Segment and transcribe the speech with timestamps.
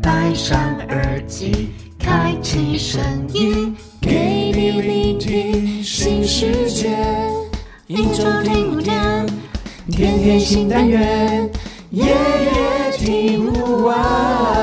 [0.00, 6.96] 戴上耳机，开启声音，给你聆听新世界。
[7.86, 9.26] 一周听五天，
[9.90, 11.50] 天天新单元，
[11.90, 14.57] 夜夜听不完。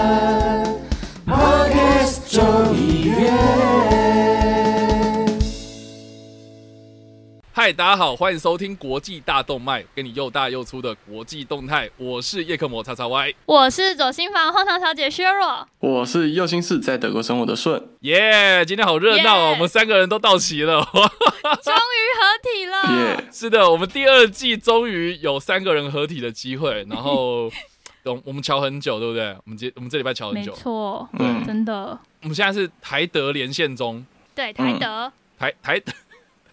[7.66, 11.90] 嗨，大家好，欢迎收听国际大动脉，给你又大又粗的国际动态。
[11.98, 18.63] 我是叶克膜叉叉 Y，我是左心房后堂小姐薛若，我是右心室在德国生活的顺，耶！
[18.67, 20.80] 今天好热闹哦，耶我们三个人都到齐了。
[20.94, 22.99] 终于合体了。
[22.99, 27.45] 耶、是的，我们第二季终于有三个人合体的机会，然后
[28.05, 29.36] 我我们瞧很久，对不对？
[29.44, 34.05] 我们这我们这礼拜瞧很久没久，错，嗯真的，我们现在是台德连线中，
[34.36, 35.81] 对台德，台台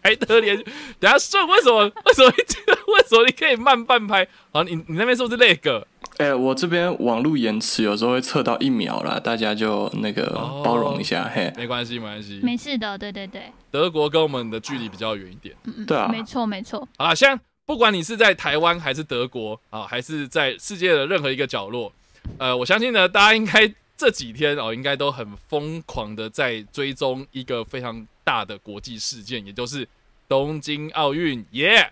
[0.02, 0.56] 台德连，
[0.98, 4.27] 等下顺为什么为什么为什么你可以慢半拍？
[4.52, 5.87] 好，你你那边是不是那个？
[6.19, 12.41] 哎、我这边网络延迟有时候会测到一秒啦，大家就那个哦包容一下，嘿，没关系，没关系。
[12.42, 15.55] 没事的，对对对，德国跟我们的距离比较远一点。
[15.86, 21.91] 对啊，没错没错，好了，现在不管你是在台湾还是德国啊，还是在世界的任何一个角落，
[22.39, 23.72] 呃，我相信呢，大家应该
[24.03, 29.89] 这几天哦，应该都很疯狂的在追踪一个非常大的国际事件，也就是
[30.28, 31.89] 东京奥运，耶、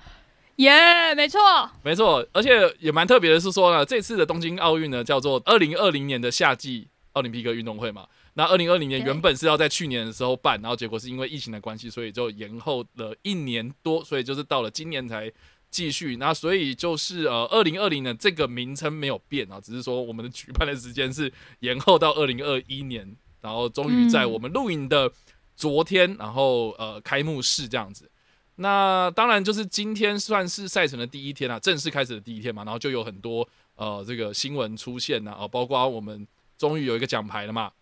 [0.57, 1.39] 耶，没错，
[1.85, 8.09] 没错，而且也蛮特别的是说呢，这次的东京奥运呢叫做二零二零年的夏季奥林匹克运动会嘛。
[8.35, 15.31] 那二零二零年原本是要在去年的时候办，然后结果是因为疫情的关系，所以就延后了一年多，所以就是到了今年才
[15.71, 16.17] 继续。
[16.17, 25.11] 那所以就是呃，二零二零呢这个名称没有变啊，只是说我们的举办的时间是延后到二零二一年，然后终于在嗯我们录影的
[25.57, 28.11] 昨天，然后呃开幕式这样子。
[28.57, 36.27] 那当然就是今天算是赛程的第一天啊，正式开始的第一天嘛，然后就有很多呃这个新闻出现呐、啊，包括我们
[36.59, 37.73] 终于有一个奖牌了嘛，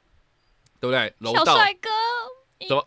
[0.78, 1.12] 对不对？
[1.18, 1.88] 楼道小帅哥，
[2.58, 2.84] 银怎么！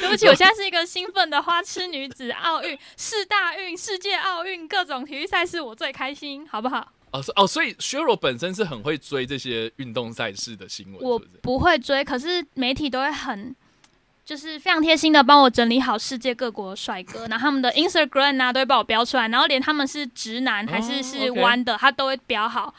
[0.00, 2.30] 对不起，我现在是一个兴奋的花痴女子。
[2.30, 6.88] 奥运、世大运、世界奥运各种体育赛事，我最开心，好不好？
[7.12, 13.54] 哦是哦，所以削弱本身是很会追这些运动赛事的新闻，我不会追，可是媒体都会很，
[14.24, 22.72] 就是非常贴心的帮我整理好世界各国的帅哥，然后他们的 Instagram 啊都会帮我标出来，然后连他们是直男还是是弯的，他都会标好。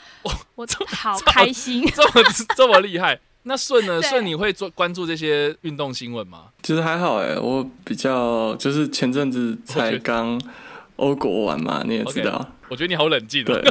[0.55, 1.85] 我好开心。
[1.93, 2.23] 这么
[2.55, 3.19] 这么厉害。
[3.43, 4.01] 那顺呢？
[4.01, 6.45] 顺你会做关注这些运动新闻吗？
[6.61, 10.39] 其实还好哎、我比较就是前阵子才刚
[10.97, 13.45] 欧国玩嘛，你也知道我觉得你好冷静、哦。
[13.47, 13.63] 对，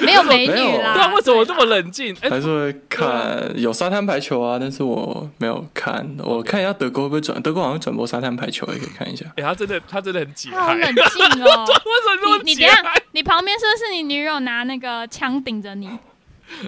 [0.04, 2.16] 没有美女啦，对啊，为什么这么冷静？
[2.22, 9.24] 哎、还是会看有沙滩排球啊，但是我没有看，我看一下德国会不会转，德国好像转播沙滩排球，也可以看一下。
[9.36, 10.56] 哎、他真的他真的很解嗨。
[10.56, 11.66] 他好冷静哦。
[12.42, 12.82] 你你等下？，
[13.12, 15.88] 你旁边是不是你女友拿那个枪顶着你？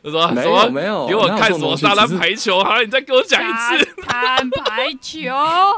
[0.02, 2.62] 他 说没有没有，给我看什么沙滩排球？
[2.62, 4.02] 好，你再给我讲一次。
[4.02, 5.30] 沙滩排球，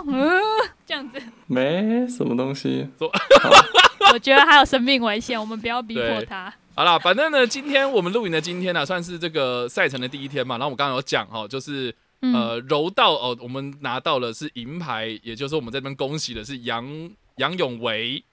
[0.07, 0.41] 嗯，
[0.87, 2.89] 这样子，没什么东西。
[4.12, 6.53] 我觉得还有生命危险，我们不要逼迫他。
[6.75, 10.57] 好了，反正呢，今天我们录影的今天呢、算是这个赛程的第一天嘛。
[10.57, 18.25] 然后我刚刚有讲哦，就是嗯，呃柔道哦，我们拿到了是银牌，也就是我们这边恭喜的是杨杨永维，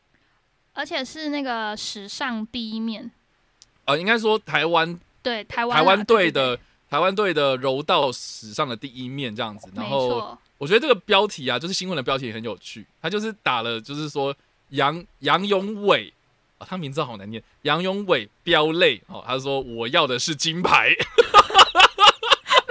[0.74, 3.12] 而且是那个史上第一面，
[3.85, 6.59] 呃，应该说台湾对台湾台湾队对的
[6.90, 9.69] 台湾队的柔道史上的第一面这样子。
[9.75, 14.35] 然后，我觉得这个标题啊，就是新闻的标题也很有趣，他就是打了，就是说
[14.69, 16.13] 杨杨永伟。
[16.58, 19.24] 啊，他名字好难念，杨永伟飙泪哦。
[19.25, 20.94] 他说：“我要的是金牌。”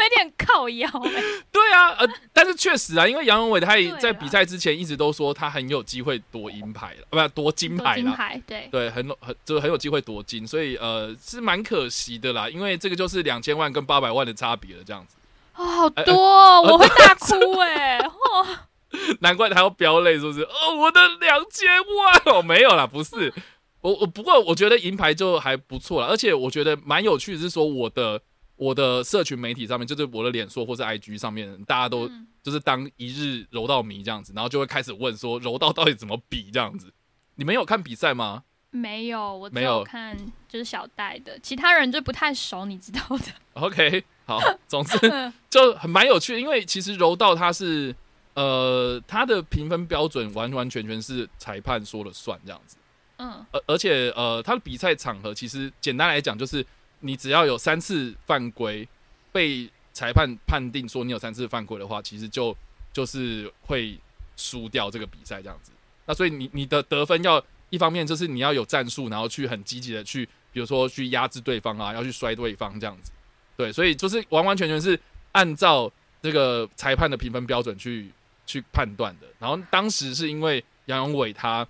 [0.08, 1.22] 有点靠腰欸。
[1.52, 8.02] 对啊，呃，但是确实啊，因为杨永伟他也在比赛之前一直都说他很有机会夺银牌了，呃不夺金牌了。
[8.02, 15.16] 金牌，对，对，很很就是很有机会夺金，所以呃是蛮可惜的啦，因为这个就是两千万跟八百万的差别了，这样子，
[15.56, 18.46] 哦，好多哦，呃我会大哭哎，哦，
[19.20, 20.42] 难怪他要飙泪，是不是？
[20.42, 22.34] 哦，我的两千万！
[22.34, 23.32] 哦，没有啦，不是，
[23.80, 28.20] 我我不过我觉得银牌就还不错了，而且我觉得蛮有趣的是说我的
[28.58, 36.92] 我的社群媒体上面，就是我的脸书或是 IG 上面，大家都嗯就是当一日柔道迷这样子，然后就会开始问说柔道到底怎么比这样子。
[37.36, 38.42] 你们有看比赛吗？
[38.70, 40.14] 没有，我没有有看
[40.46, 43.24] 就是小戴的，其他人就不太熟，你知道的。
[43.54, 44.38] OK，好，
[44.68, 47.94] 总之就很蛮有趣的，因为其实柔道它是
[48.34, 52.76] 呃它的评分标准完完全全是裁判说了算这样子，
[53.16, 56.64] 嗯，而而且呃它的比赛场合其实简单来讲就是
[57.00, 58.86] 你只要有三次犯规
[59.32, 62.56] 被裁判判定说你有三次犯规的话，其实就
[62.92, 63.98] 就是会
[64.36, 65.70] 输掉这个比赛这样子。
[66.06, 73.12] 那所以你你的得分要一方面就是你要有战术，然后去很积极的去比如说去压制对方啊，要去摔对方这样子。
[73.56, 74.98] 对，所以就是完完全全是
[75.32, 75.90] 按照
[76.22, 78.08] 这个裁判的评分标准去
[78.46, 79.26] 去判断的。
[79.38, 81.66] 然后当时是因为杨永伟他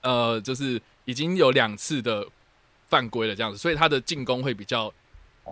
[0.00, 2.26] 呃，就是已经有两次的
[2.92, 4.92] 犯规了这样子，所以他的进攻会比较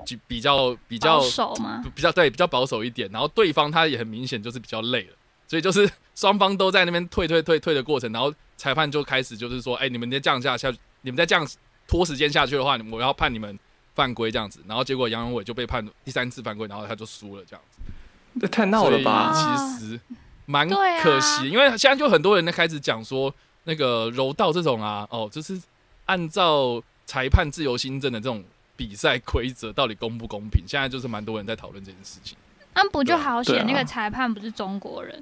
[0.05, 1.83] 就比较比较保守吗？
[1.95, 5.15] 比较对比较保守一点，然后对方他也很明显就是比较累了，
[5.49, 10.71] 所以就是 双方都在那边退退退退的过程，然后裁判就开始就是说，哎，你们再这样下下，
[11.01, 11.49] 你们再这样
[11.89, 13.59] 拖时间下去的话，我要判你们
[13.95, 17.79] 犯规这样子，然后结果杨永伟就被判第三次犯规，然后他就输了这样子，
[18.39, 19.33] 这太闹了吧？
[19.33, 19.99] 其实
[20.45, 20.69] 蛮
[21.03, 23.35] 可惜，因为现在就很多人在开始讲说，
[23.65, 25.61] 那个柔道这种啊，哦，就是
[26.07, 28.45] 按照裁判自由新政的这种
[28.77, 32.39] 比赛规则到底公不公平，现在就是蛮多人在讨论这件事情。
[32.73, 33.67] 那不就好对啊险？
[33.67, 35.21] 那个裁判不是中国人，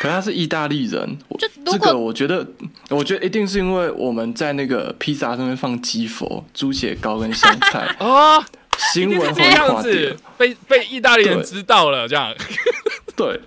[0.00, 2.44] 可他是意大利人，就如这个果我觉得，
[2.90, 8.44] 我觉得一定是因为我们在那个披萨上面放鸡佛、猪血糕跟香菜， 哦，
[8.92, 10.16] 新闻这样子。
[10.36, 12.34] 被被意大利人知道了，这样
[13.14, 13.40] 对，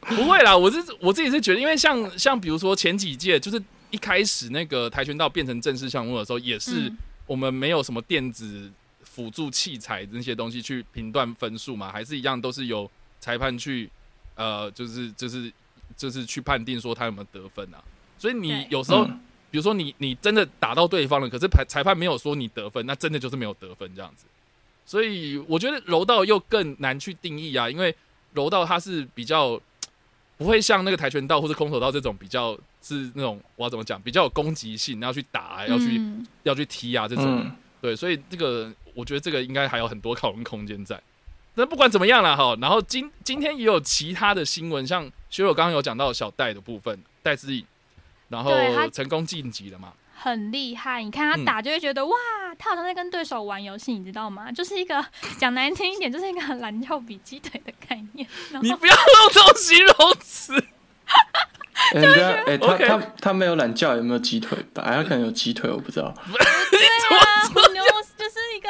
[0.00, 0.54] 不会啦。
[0.54, 3.58] 我是我自己是觉得，因为像像比如说前几届，就是
[3.90, 6.96] 一开始那个跆拳道变成正式项目的时候，也是嗯
[7.26, 8.70] 我们没有什么电子
[9.02, 12.90] 辅助器材那些东西去评断分数嘛，还是一样都是由
[13.20, 13.90] 裁判去
[14.34, 15.52] 呃，就是就是
[15.96, 17.82] 就是去判定说他有没有得分啊。
[18.18, 19.20] 所以你有时候，嗯
[19.50, 24.26] 比如说你你真的打到对方了，可是裁裁判没有说你得分，那真的就是没有得分这样子。
[24.84, 27.94] 所以我觉得柔道又更难去定义啊，因为
[28.34, 29.58] 柔道它是比较
[30.36, 37.24] 不会像那个跆拳道或者空手道这种比较是那种我要怎么讲，比较有攻击性，要去打啊、要去、嗯要去踢啊这种。
[37.24, 41.00] 嗯，对，所以这个我觉得这个应该还有很多讨论空间在。
[41.54, 47.64] 那不管怎么样了哈，然后今今天也有其他的新闻，像学友刚刚有讲到小戴的部分，戴资颖，
[48.28, 48.52] 然后
[48.92, 49.92] 成功晋级了嘛？
[50.20, 51.02] 很厉害。
[51.02, 52.16] 你看他嗯打就会觉得、哇，
[52.58, 54.50] 他好像在跟对手玩游戏，你知道吗？
[54.50, 55.04] 就是一个
[55.36, 58.26] 讲难听一点，就是一个篮球比鸡腿的概念。
[58.62, 60.64] 你不要用这种形容词。
[61.94, 64.82] 人家哎，他他他没有懒觉，有没有鸡腿吧？
[64.84, 66.12] 哎他可能有鸡腿，我不知道。
[66.70, 67.82] 对啊，很牛，
[68.16, 68.68] 就是一个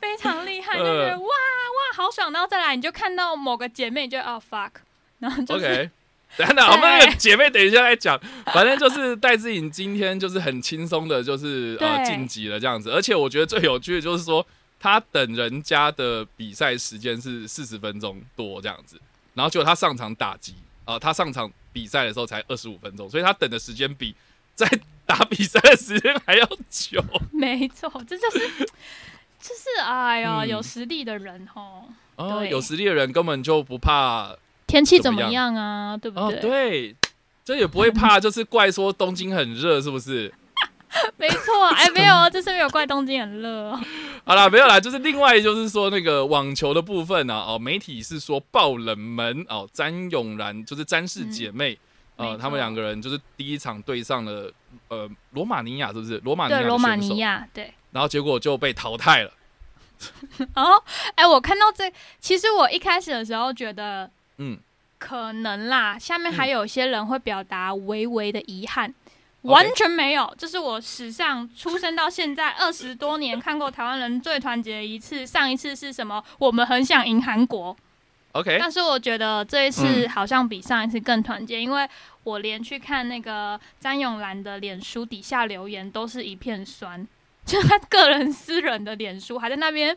[0.00, 4.70] 非常厉害，就觉得呃哇哇好爽，然后再来你就看到某个姐妹，你就哦 fuck，
[5.18, 5.90] 然后就是 OK，
[6.38, 8.18] 等等，我们那个姐妹等一下再讲。
[8.46, 12.90] 反正就是戴志颖今天就是很轻松的，就是呃晋级了这样子。
[12.90, 14.46] 而且我觉得最有趣的就是说，
[14.78, 18.98] 他等人家的比赛时间是四十分钟多这样子，
[19.34, 20.54] 然后结果他上场打击
[20.90, 24.14] 啊、呃他上场比赛的时候才二十五分钟，所以他等的时间比
[24.54, 24.68] 在
[25.06, 27.02] 打比赛的时间还要久。
[27.32, 31.84] 没错，这就是就是哎呀，嗯有实力的人吼，
[32.16, 35.96] 哦，对有实力的人根本就不怕天气怎么样样啊？
[35.96, 36.40] 对不哦，对？
[36.40, 36.96] 对，
[37.44, 40.32] 这也不会怕，就是怪说东京很热，是不是？
[41.16, 43.80] 没错，哎， 没有，这是没有怪东京很热哦。
[44.24, 51.78] 好啦，没有啦，就是另外就是说那个网球的部分啊，哦，媒体是说爆冷门哦，詹永然就是詹氏姐妹，
[52.16, 54.52] 呃，他们两个人就是第一场对上了
[54.88, 56.18] 呃罗马尼亚，是不是？
[56.24, 57.72] 罗马尼亚对，罗马尼，亚，对。
[57.92, 59.32] 然后结果就被淘汰了。
[60.54, 60.82] 然后，
[61.14, 64.58] 哎，我看到这，其实我一开始的时候觉得嗯，
[64.98, 68.94] 可能啦，下面还有些人会表达微微的遗憾。
[69.42, 75.26] 完全没有，这是我史上出生到现在二十多年看过台湾人最团结的一次。
[75.26, 76.22] 上一次是什么？
[76.38, 77.74] 我们很想赢韩国
[78.32, 80.08] ，OK，但是我觉得这一次嗯。
[80.10, 81.88] 好像比上一次更团结，因为
[82.24, 87.06] 我连去看那个詹永兰的脸书底下留言都是一片酸，
[87.46, 89.96] 就他个人私人的脸书还在那边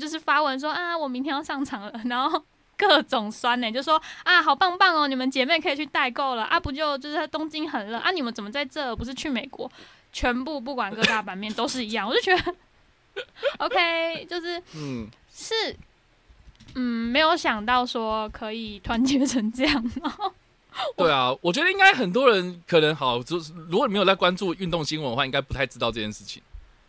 [0.00, 2.42] 就是发文说啊，我明天要上场了，然后
[2.76, 8.94] 各种酸呢、就说啊，好棒棒哦，你们姐妹可以去代购了啊，不就就是在东京很热啊，你们怎么在这？
[8.96, 9.70] 不是去美国？
[10.12, 12.54] 全部不管各大版面都是一样，我就觉得
[13.58, 15.54] OK， 就是嗯，是，
[16.76, 20.32] 嗯，没有想到说可以团结成这样，然后
[20.96, 26.40] 对啊，我觉得应该很多人可能好，就是如果你没有在关注运动新闻的话，应该不太知道这件事情。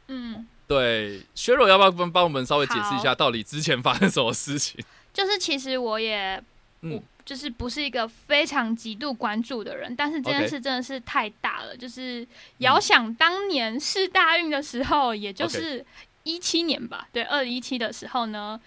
[0.08, 4.84] 嗯，对，薛柔要不要帮帮我们稍微解释一下，到底之前发生什么事情？
[5.16, 6.40] 就是其实我也，
[6.82, 6.92] 嗯。
[6.98, 12.24] 我就是不是一个非常极度关注的人，但是这件事真的是太大了，就是
[12.60, 15.84] 遥想当年世大运的时候，也就是
[16.22, 18.62] 一七年吧，对，二零一七的时候呢，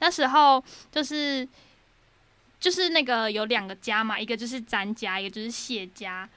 [0.00, 0.62] 那时候
[0.92, 1.48] 就是
[2.60, 6.28] 就是那个有两个家嘛，一个就是詹家，一个就是谢家。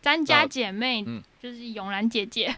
[0.00, 1.20] 詹家啊姐妹、嗯。
[1.42, 2.54] 就是永兰姐姐，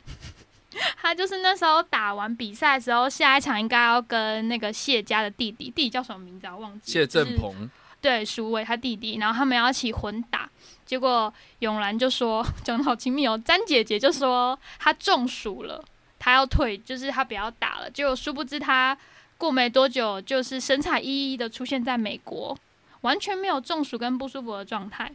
[1.01, 6.55] 她就是那时候打完比赛的时候，下一场应该要跟那个谢家的弟弟，弟弟叫什么名字啊？
[6.55, 7.07] 我忘记了。
[7.07, 7.71] 谢就是振鹏，
[8.01, 10.49] 对，苏伟他弟弟，然后他们要一起混打，
[10.85, 15.83] 结果永兰就说 讲的好亲密哦，詹姐姐就说她中暑了，
[16.19, 18.97] 她要退，就是她不要打了，结果殊不知她
[19.39, 22.57] 过没多久就是神采奕奕的出现在美国，
[23.01, 25.11] 完全没有中暑跟不舒服的状态，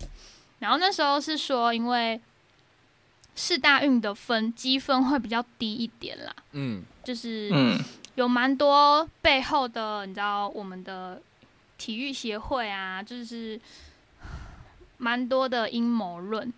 [0.59, 2.19] 然后那时候是说因为。
[3.35, 7.79] 四大运的分积分会比较低一点啦，嗯，就是嗯，
[8.15, 11.21] 有蛮多背后的，你知道我们的
[11.77, 13.59] 体育协会啊，就是
[14.97, 16.53] 蛮多的阴谋论，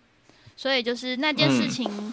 [0.54, 2.12] 所以就是那件事情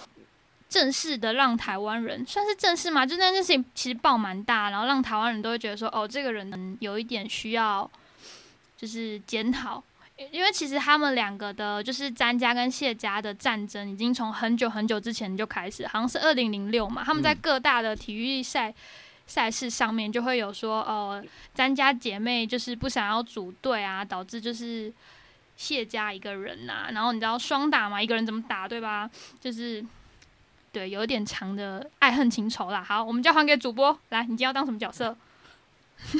[0.69, 7.89] 正式的让台湾人算是正式嘛，就那件事情其实爆蛮大，然后让台湾人都会觉得说，哦，这个人有一点需要
[8.77, 9.83] 就是检讨。
[10.31, 17.03] 因为其实他们两个的，就是詹家跟谢家的战争，已经从很久很久之前就开始，好像是二零零六嘛。
[17.03, 18.73] 他们在各大的体育赛
[19.25, 21.23] 赛事上面，就会有说，呃，
[21.55, 24.93] 詹家姐妹就是不想要组队啊，导致就是
[25.57, 26.89] 谢家一个人呐。
[26.91, 29.09] 然后你知道双打嘛，一个人怎么打，对吧？
[29.41, 29.83] 就是
[30.71, 32.83] 对，有点长的爱恨情仇啦。
[32.83, 35.17] 好，我们交还给主播，来，你今天要当什么角色？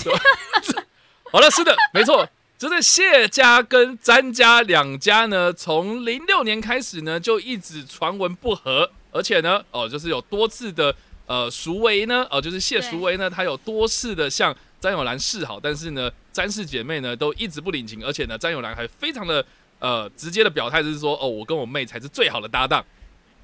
[1.31, 2.27] 好了，是的，没错。
[2.63, 19.45] 就是谢家跟詹家两家呢，从零六年开始呢，就一直传闻不和，而且呢，哦，就是有多次的呃赎为呢，哦，就是谢赎维呢，他有多次的向詹永兰示好，但是呢，詹氏姐妹呢都一直不领情，而且呢，詹永兰还非常的
[19.79, 22.81] 呃直接的表态，就是说，哦，我跟我妹才是最好的搭档。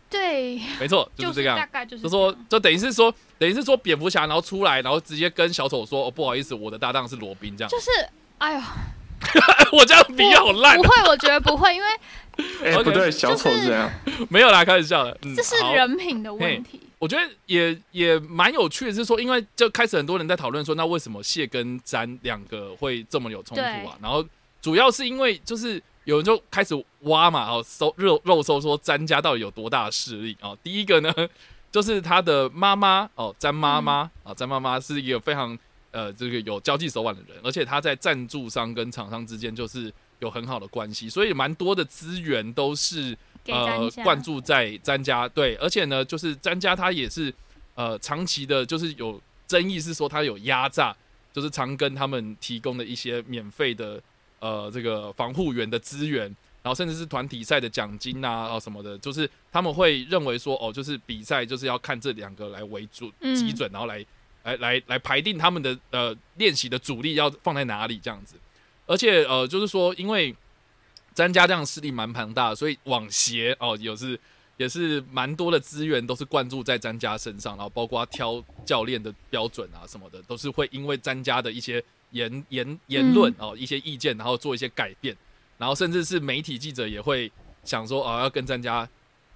[0.10, 1.58] 对，没错，就是这样。
[1.58, 7.70] 大概就是就说，就等于是说，等于是说，蝙蝠侠然后出来，然后直接跟小丑说，哦，不好意思，我的搭档是罗宾，这样。
[7.70, 7.90] 就是，
[8.38, 8.62] 哎呦。
[9.72, 11.88] 我这样比好烂，不会，我觉得不会，因为
[12.64, 13.92] 哎，不对，小丑是这样，
[14.30, 16.82] 没有啦，开玩笑的，这是人品的问题。
[16.98, 23.98] 我觉得也也蛮有趣的，是说，因为就开始很多人在讨论说，那为什么谢跟詹两个会这么有冲突啊？
[24.02, 24.26] 然后
[24.62, 30.56] 主要是因为就是有人就开始挖嘛，然后搜肉肉搜说詹家到底有多大的势力啊？
[30.64, 31.14] 第一个呢，
[31.72, 35.58] 就是他的妈妈哦，詹妈妈啊，詹妈妈是一个非常。
[35.92, 43.18] 呃，这个有交际手腕的人，而且他在赞助商跟厂商之间就是有很好的关系，所以蛮多的资源都是
[43.48, 45.28] 呃灌注在詹家。
[45.28, 47.34] 对，而且呢，就是詹家他也是
[47.74, 50.96] 呃长期的，就是有争议是说他有压榨，
[51.34, 54.00] 就是常跟他们提供的一些免费的
[54.40, 56.26] 呃这个防护员的资源，
[56.62, 64.06] 然后甚至是团体赛的奖金啊啊什么的，就是他们会认为说哦，就是比赛就是要看这两个来为主基准，然后来。
[64.44, 68.36] 来来来排定他们的呃练习的主力要放在哪里这样子，
[68.86, 70.36] 而且呃就是说，因为
[71.14, 74.18] 詹家这样势力蛮庞大，所以网协哦有是
[74.56, 85.16] 也是蛮多的资源都是灌注在詹家身上，然后包括挑教练的标准啊什么的，都是会因为詹家的一些言言言论哦一些意见，然后做一些改变，
[85.58, 87.30] 然后甚至是媒体记者也会
[87.66, 88.88] 想说啊要跟詹家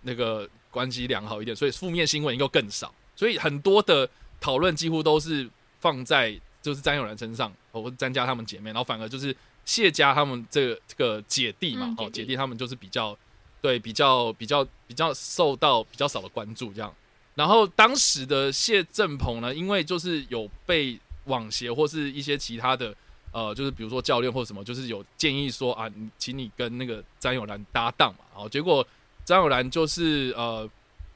[0.03, 4.09] 那个关系良好一点，所以负面新闻又更少，所以很多的。
[4.43, 9.33] 讨论几乎都是放在就是詹友兰身上，或者詹家他们姐妹，然后反而就是
[9.63, 13.17] 谢家他们这个这个姐弟嘛，哦，姐弟他们就是比较
[13.61, 16.93] 对比较比较比较受到比较少的关注这样。
[17.35, 22.93] 然后当时的谢正鹏呢，因为就是有被网协或是一些其他的
[23.31, 28.85] 呃，就是比如说教练或什么，就是有建议说啊，请你跟那个詹友兰搭档嘛，然后结果
[29.23, 30.69] 詹友兰就是呃，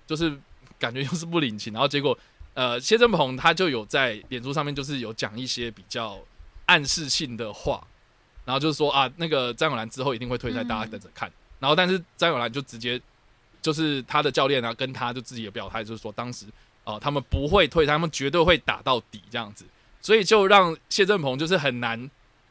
[0.05, 0.33] 就是
[0.79, 2.17] 感觉又是不领情，然后结果。
[2.57, 6.19] 呃，谢振鹏他就有在脸书上面，就是有讲一些比较
[6.65, 7.85] 暗示性的话，
[8.45, 11.31] 然后就是说啊，那个张永兰之后一定会退赛，大家等着看。
[11.59, 12.99] 然后，但是张永兰就直接
[13.61, 16.47] 就是他的教练啊，跟他就自己的表态，就是说当时
[16.83, 19.63] 啊，他们不会退，他们绝对会打到底这样子，
[20.01, 22.09] 所以就让谢振鹏就是很难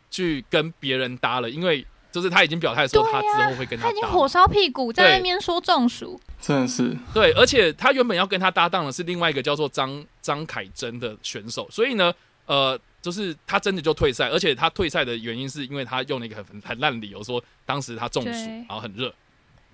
[0.09, 1.85] 去跟别人搭了，因为。
[2.17, 3.85] 就是他已经表态说，他之后会跟他。
[3.85, 6.97] 他已经火烧屁股，在那边说中暑，真的是。
[7.13, 12.11] 对，而且他原本要跟他搭档的是另外一个叫做张张凯珍的选手，所以呢，
[12.47, 19.13] 呃，就是他真的就退赛，而且他退赛的原因是因为他用了一个很很烂的理由，说当时他中暑，然后很热。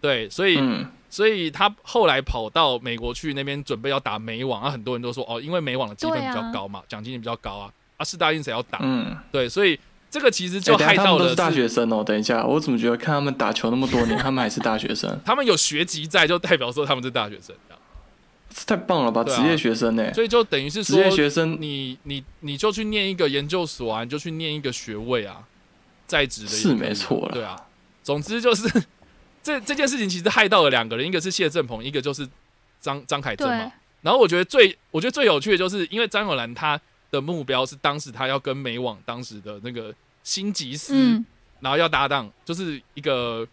[0.00, 0.61] 对，所以
[1.08, 8.80] 所以他后来跑到美国去那边准备要打美网，啊，很多人都说哦，因为美网的积分比较高嘛，奖金也比较高啊，啊，四大运谁要打？
[8.82, 9.78] 嗯，对，所以。
[10.12, 11.31] 这个其实就害到了。
[11.31, 15.19] 是大学生哦，等一下，我怎么觉得看他们打球那么多年，他们还是大学生？
[15.25, 17.57] 他们有学籍在，就代表说他们是大学生。
[18.66, 20.12] 太棒了吧，职业学生呢？
[20.12, 25.40] 所以就等于是说，职业学生，你你你就去念一个研究所啊，你就去念一个学位啊，
[26.07, 27.33] 在职的是没错了。
[27.33, 27.57] 对啊，
[28.02, 28.69] 总之就是
[29.42, 32.28] 这这件事情其实害到了两个人，一个是谢振鹏，一个就是
[32.78, 33.73] 张张凯珍嘛。
[34.02, 36.78] 然后我觉得最我觉得最有趣的就是因为张友兰他。
[37.12, 41.23] 的目标是当时他要跟美网当时的那个辛吉斯
[41.61, 43.47] 然后要搭档，就是一个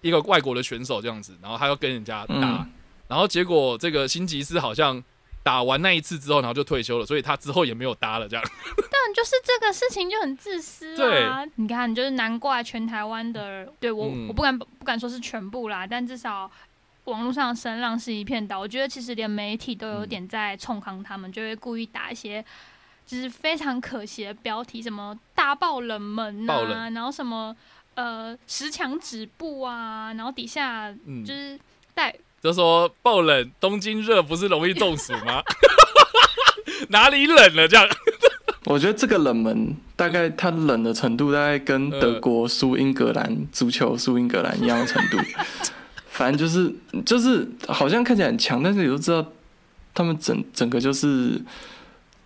[0.00, 2.72] 一个外国的选手这样子，然后他要跟人家打，嗯
[3.06, 5.00] 然后结果这个辛吉斯好像
[5.44, 8.44] 打完那一次之后，然后就退休了，所以他之后也没有搭了这样。
[8.90, 11.44] 但就是这个事情就很自私啊！
[11.54, 16.50] 你看，就是难怪全台湾的，对我、嗯我不敢不敢说是全部啦，但至少
[17.04, 18.58] 网络上的声浪是一片倒。
[18.58, 22.44] 我觉得其实连媒体都有点在冲康他们，就会故意打一些。
[23.06, 27.54] 就是非常可惜的标题，什么大爆冷门啊，冷然后什么
[27.94, 31.58] 呃十强止步啊，然后底下嗯就，是
[31.94, 35.42] 带就说爆冷，东京热不是容易中暑吗？
[36.90, 37.86] 哪里冷了这样？
[38.66, 45.18] 我觉得这个冷门大概它冷的程度大概跟呃德国输英格兰足球输英格兰一样的程度，
[46.10, 49.24] 反正就是就是好像看起来很强，但是你都知道
[49.94, 51.40] 他们整整个就是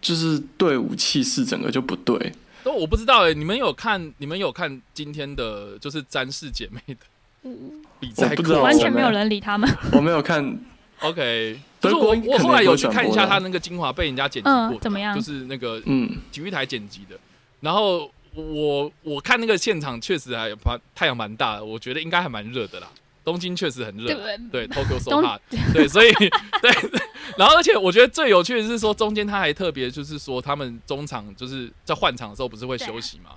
[0.00, 2.32] 就是队伍气势整个就不对。
[2.62, 4.12] 都我不知道哎、你们有看？
[4.18, 7.50] 你们有看今天的就是詹氏姐妹的
[7.98, 9.66] 比赛我不知道完全没有人理他们。
[9.92, 10.58] 我没有看
[11.00, 17.18] ，？OK，就是我我后来有去看一下他那个精华被人家剪辑过，嗯怎么样就是那个嗯，体育台剪辑的。
[17.60, 22.88] 然后我我看那个现场确实还蛮太阳蛮大的，我觉得应该还蛮热的啦。
[23.30, 24.08] 东京确实很热
[24.50, 25.40] 对 Tokyo so hot，
[25.72, 26.10] 对，所以
[26.60, 26.90] 对，
[27.38, 33.30] 然后而且我觉得最有趣的是说，中间他还特别就是说，他们中场就是在换场的时候不是会休息嘛，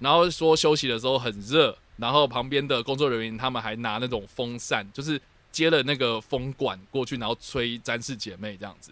[0.00, 5.20] 然后说休息的时候很热，然后旁边的工作人员他们还拿那种风扇，就是
[5.52, 8.90] 接了那个风管过去，然后吹詹氏姐妹这样子，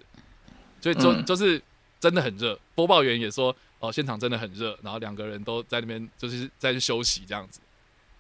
[0.80, 1.60] 所以就、嗯就是
[1.98, 2.56] 真的很热。
[2.76, 7.58] 播报员也说，哦，现场真的很热，然后两个人都在那边就是在休息这样子。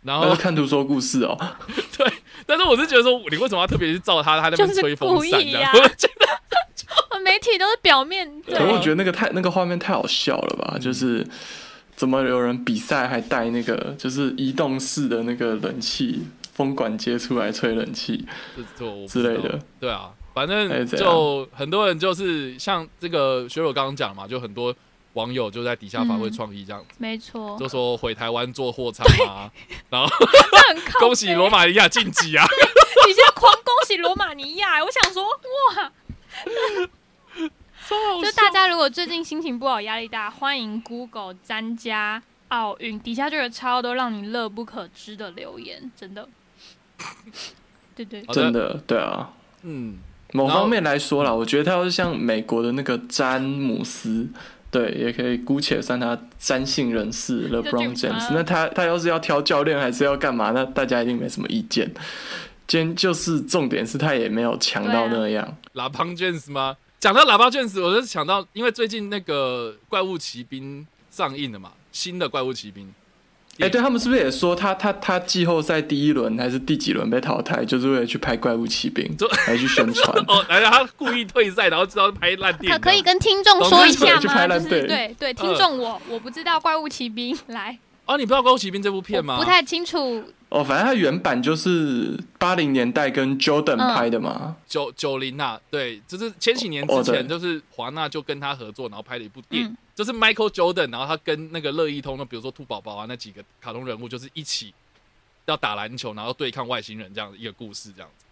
[0.02, 1.36] 然后，看图说故事哦。
[2.44, 10.76] 但是我是觉得说，你为什么要特别去照他他那边吹风扇呀我觉得 媒体都是表面可我觉得那个太那个画面太好笑了吧？
[10.78, 11.26] 就是
[11.96, 18.24] 怎么有人比赛还带那个就是移动式的那个冷气风管接出来吹冷气，
[19.08, 19.58] 之类的。
[19.80, 24.74] 对啊，反哎正就很多人就是像这个学友刚刚讲嘛，就很多
[25.16, 26.32] 网友就在底下发挥嗯。
[26.32, 29.50] 创意这样子，没错，就说回台湾做货仓啊，
[29.90, 30.08] 然后
[31.00, 32.44] 恭喜北罗马尼亚晋级啊！
[33.06, 35.92] 底下狂恭喜罗马尼亚，我想说哇，
[38.20, 46.28] 就大家如果最近心情不好、压力大，欢迎 Google 詹加奥运，底下就有超多让你乐不可支的留言，真的。
[47.94, 49.30] 对对，真的对啊。
[49.62, 49.98] 嗯，
[50.32, 54.28] 某方面来说啦，我觉得他要是像美国的那个詹姆斯，
[54.76, 58.28] 对，也可以姑且算他三性人士 LeBron 就 James 啊。
[58.32, 61.90] 那他他要是要挑教练还是要干嘛，那大家一定没什么意见。
[62.66, 65.56] 今天就是重点是他也没有强到那样。
[65.74, 66.76] 喇叭 James 吗？
[67.00, 72.92] 讲到喇叭 James，我就想到，因为最近那个怪物骑兵上映了嘛，新的怪物骑兵。
[73.58, 80.14] 哎、对他们是不是也说他他他季后赛第一轮还是第几轮被淘汰，就是为了去拍怪物骑兵就，还去宣传？
[80.28, 82.80] 哦，来了，他故意退赛，然后知道拍烂电影。
[82.80, 84.58] 可可以跟听众说一下去拍吗？
[84.58, 89.38] 就是对对，听众我我不知道怪物骑兵来，哦，你不知道怪物骑兵这部片吗？
[89.38, 90.22] 不太清楚。
[90.48, 94.54] 哦，反正他原版就是八零年代跟 Jordan 嗯拍的嘛。
[94.68, 104.72] 九九零啊，对，就是千禧年之前，就是华纳就跟他合作，然后拍了一部电影，嗯就是 Michael Jordan，然后他跟那个乐意通，那比如说兔宝宝啊那几个卡通人物，就是一起
[105.46, 108.26] 要打篮球，然后对抗外星人这样的一个故事，这样子。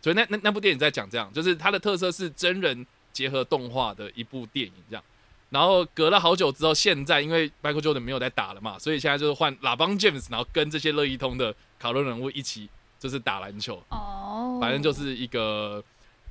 [0.00, 5.02] 所以那那那部电影在讲这样，就是它的特色是真人结合动画的一部电影这样。
[5.50, 12.68] 然后隔了好久之后，现在因为 Michael Jordan 没有在打了嘛，所以现在就是换拉邦 James，然后跟这些乐意通的卡通人物一起
[13.00, 13.82] 就是打篮球。
[13.88, 15.82] 哦，反正就是一个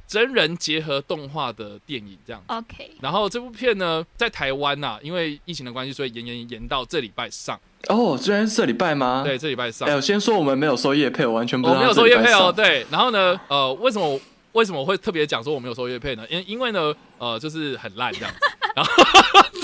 [0.07, 2.53] 真人结合动画的电影这样子。
[2.53, 2.91] OK。
[3.01, 7.59] 然后这部片呢，在台湾呐、因为疫情的关系，所以延延延到这礼拜上。
[7.89, 9.21] 哦，居然是这礼拜吗？
[9.25, 9.37] 对，。
[9.37, 12.51] 这礼拜上哎、，我先说我们没有收叶配，我完全不知道我没有收乐配哦。
[12.51, 14.19] 对，然后呢，呃，为什么
[14.53, 16.25] 为什么我会特别讲说我没有收乐配呢？
[16.29, 18.39] 因因为呢，呃，就是很烂这样子。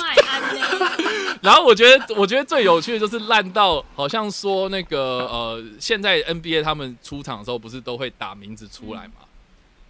[1.41, 9.13] 然后我觉得，我觉得最有趣的就是烂到好像说那个呃，现在 NBA 他们出场的时候不是都会打名字出来嘛？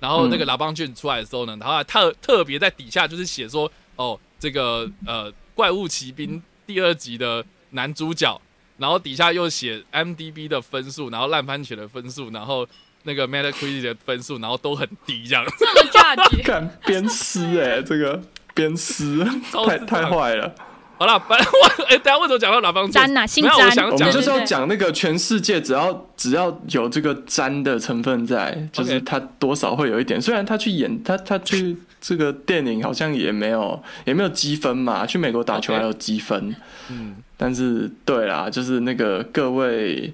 [0.04, 8.42] 然后那个嗯拉邦俊出来的时候呢，然后还特特别在底下就是写说，哦，这个呃怪物骑兵第二集的男主角，
[8.78, 12.68] 然后底下又写 MDB 的分数，然后烂番茄的分数，然后
[13.04, 15.46] 那个 Metacritic 的分数，然后都很低这样。
[15.58, 18.22] 这么 judge，看鞭尸哎，这个
[18.54, 19.24] 鞭尸
[19.66, 20.54] 太太坏了。
[20.98, 22.94] 好了，反正我 哎，等一下为什么讲到拉邦俊？
[22.94, 30.22] 詹呐，姓没有，我詹，想讲的我们就是要讲那个全世界，只要只要有这个粘的成分在，就是他多少会有一点。
[30.22, 36.56] 虽然他去演他他去这个电影好像也没有也没有积分嘛，去美国打球还有积分。
[36.90, 40.14] 嗯但是对啦，就是那个各位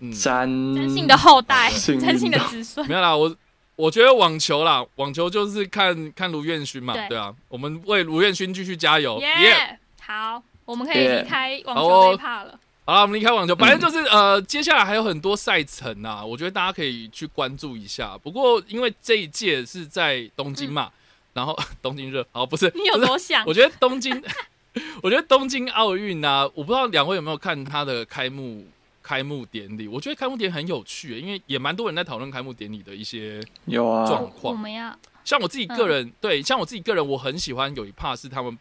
[0.00, 2.86] 嗯，詹真信的后代， 幸运真信的子孙。
[2.86, 3.34] 没有啦，我
[3.76, 12.58] 我觉得网球啦，网球就是看看卢彦勋嘛，对对啊，我们为卢彦勋继续加油，耶、耶，好，我们可以离开网球这哦一趴了。
[12.86, 18.16] 好了，我们离开网球， 反正就是、呃，接下来还有很多赛程啊，我觉得大家可以去关注一下。
[18.22, 20.90] 不过因为这一届是在东京嘛，
[21.34, 23.52] 然后 东京热，好不是，你有多想我？
[23.52, 24.22] 觉得东京，
[25.02, 28.64] 我觉得东京奥运啊，我不知道两位有没有看它的开幕
[29.06, 29.86] 开幕典礼？
[29.86, 34.58] 我觉得开幕典礼很有趣，因为也蛮多人在讨论开幕典礼的一些有啊，状我况。
[34.58, 34.92] 们要
[35.24, 38.58] 像我自己个人，对，像我自己个人，我很喜欢有一 part 是他们，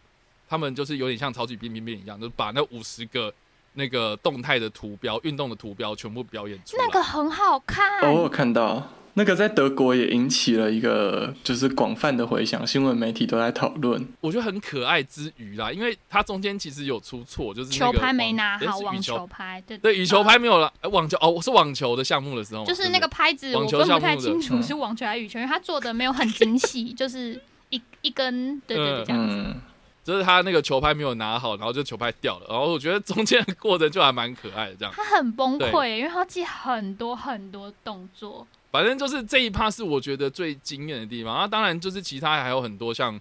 [0.48, 3.34] 他们就是有点像超级变变变一样，就是把那五十个
[3.74, 6.86] 那个动态的图标、运动的图标全部表演出来。
[6.86, 14.06] 那个很好看，哦，看到那个在德国也引起了一个就是广泛的回响，新闻媒体都在讨论。
[14.20, 29.36] 我觉得很可爱之余啦，因为它中间其实有出错，就是球拍没拿好，网球球拍对对羽球拍没有了，诶网球哦，是网球的项目的时候，就是那个拍子，网球我分不太清楚是网球还是羽球，因为它做的没有很精细，就是一一根，对对对，这样子。
[29.38, 29.56] 嗯，
[30.04, 34.94] 就是他那个球拍没有拿好，然后就球拍掉了，然后我觉得中间的过程就还蛮可爱的，这样。
[34.94, 38.46] 他很崩对溃，因为他要记很多很多动作。
[38.76, 41.38] 反正就是这一趴是我觉得最惊艳的地方。
[41.38, 43.20] 那当然就是其他还有很多像，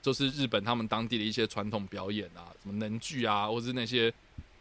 [0.00, 4.12] 就是日本他们当地的一些传统表演啊，什么能剧啊，或是那些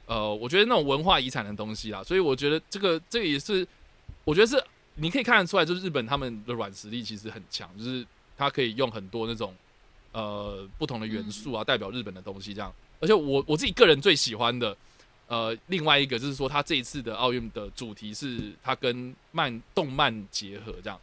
[0.07, 2.03] 呃，我觉得那种文化遗产的东西啊。
[2.03, 3.67] 所以我觉得这个这个也是，
[4.23, 4.61] 我觉得是
[4.95, 8.03] 你可以看得出来，就是日本他们的软实力其实很强，就是
[8.37, 9.53] 他可以用很多那种
[10.11, 12.73] 呃不同的元素啊，代表日本的东西这样。
[12.99, 14.75] 而且我我自己个人最喜欢的。
[15.31, 20.99] 呃，另外一个就是说，他这一次的奥运的主题是他跟漫动漫结合，这样。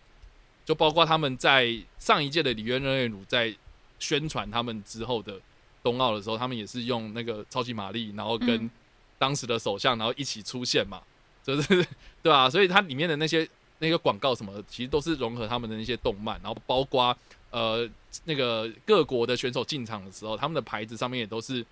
[0.66, 3.56] 就包括他们在上一届的里约热内卢在
[3.98, 5.40] 宣传他们之后的
[5.82, 8.70] 冬奥的时候，他们也是用那个超级玛丽，然后跟嗯
[9.16, 11.00] 当时的首相，然后一起出现嘛，
[11.42, 11.86] 就是
[12.22, 17.16] 对吧、所以它里面的那些那个广告什么的，其实都是融合他们的那些动漫，然后包括
[17.50, 17.88] 呃
[18.26, 21.64] 那个各国的选手进场的时候，他们的牌子上面也都是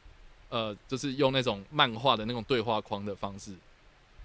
[0.48, 3.52] 呃，就是用那种漫画的那种对话框的方式，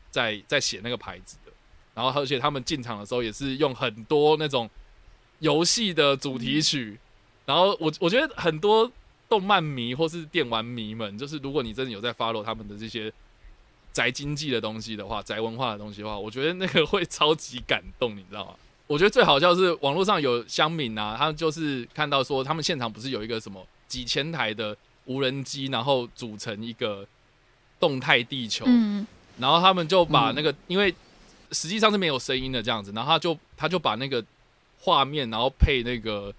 [0.10, 1.52] 在在写那个牌子的。
[1.94, 4.70] 然后，而且他们进场的时候也是用很多那种
[5.40, 6.98] 游戏的主题曲。
[7.46, 8.90] 然后我我觉得很多
[9.28, 13.12] 动漫迷或是电玩迷们，就是如果你真的有在 follow 他们的这些
[13.92, 18.54] 宅经济的东西的话，宅文化的东西的话，我觉得那个会 超级感动，你知道吗？
[18.88, 24.76] 我觉得最好笑是网络上有乡民啊，他们就是看到说他们现场不是有一个什么几千台的
[25.12, 27.06] 无人机，然后组成一个
[27.80, 29.06] 动态地球，嗯，
[29.40, 30.94] 然后他们就把嗯那个，因为
[31.52, 34.24] 实际上是没有声音的这样子，然后他就他就把那个
[34.80, 36.34] 画面，然后配那个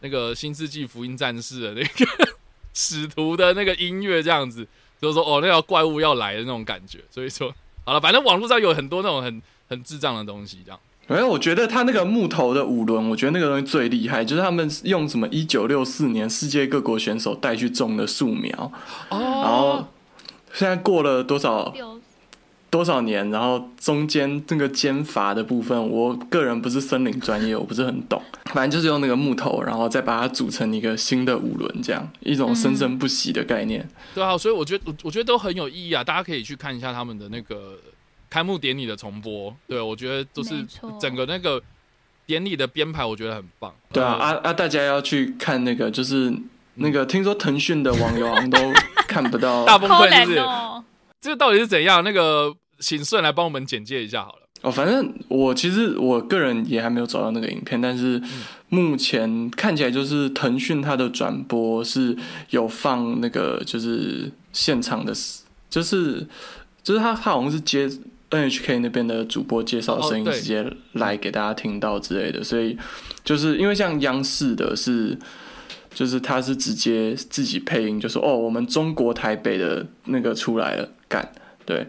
[0.00, 2.28] 那个新世纪福音战士的那个
[2.74, 4.66] 使徒的那个音乐这样子，
[5.00, 7.00] 就是说哦，那个怪物要来的那种感觉。
[7.10, 7.54] 所以说，
[7.84, 10.80] 好了，反正网络上有很多那种很很智障的东西，这样。
[11.08, 18.70] 没有，我觉得他那个木头的五轮，我觉得那个东西最厉害，就是他们用什么一九六四年世界各国选手带去种的树苗，
[19.08, 19.18] 哦。
[19.18, 19.88] 然后哦，
[20.52, 21.72] 现在过了多少
[22.70, 28.20] 多少年，然后中间那个尖伐的部分，我个人不是森林专业，我不是很懂，
[28.52, 33.88] 反正就是用那个木头，然后再把它组成一个新的五轮，这样一种生生不息的概念。
[34.14, 37.78] 对啊，所以我觉得我我觉得都很有意义啊，大家可以去看一下他们的那个
[38.30, 39.54] 开幕典礼的重播。
[39.66, 40.64] 对，我觉得就是
[41.00, 41.60] 整个那个
[42.26, 43.74] 典礼的编排，我觉得很棒。
[43.92, 44.52] 对啊，呃啊啊！
[44.52, 46.32] 大家要去看那个，就是
[46.74, 48.58] 那个，听说腾讯的网友好像都
[49.08, 50.38] 看不到大崩可溃是不是？
[50.38, 50.84] 哦，
[51.20, 52.04] 这个到底是怎样？
[52.04, 54.42] 那个请顺来帮我们简介一下好了。
[54.60, 58.20] 哦，反正我其实我个人也还没有找到那个影片，但是
[58.68, 62.16] 目前看起来就是腾讯它的转播是
[62.50, 65.14] 有放那个就是现场的，
[65.70, 66.26] 就是
[66.82, 67.88] 就是他他好像是接
[68.30, 72.76] NHK 那边的主播介绍的声音直接来给大家听到之类的，所以
[73.24, 75.18] 就是因为像央视的是。
[75.94, 81.26] 就是他是直接自己配音，就说哦，我们中国台北的那个出来了，干
[81.64, 81.84] 对，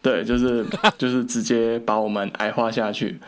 [0.00, 0.64] 对，就是
[0.96, 3.18] 就是直接把我们矮化下去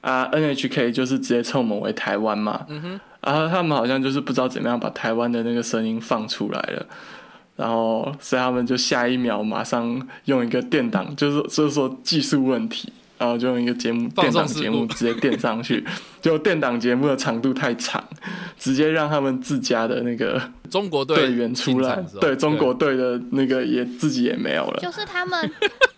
[0.00, 0.26] 啊。
[0.32, 6.86] NHK 就是直接称我们为台湾嘛，嗯哼，啊，他们好像就是不知道怎么样把台湾的那个声音放出来了，
[7.62, 12.92] 然后所以他们就下一秒马上用一个电档，就是就是说技术问题。
[13.18, 15.86] 然后就用一个节目放电档节目直接垫上去，
[16.20, 18.02] 就电档节目的长度太长，
[18.58, 24.80] 直接让他们自家的那个中国队员出来对中国队的那个也自己也没有了。
[24.80, 25.48] 就是他们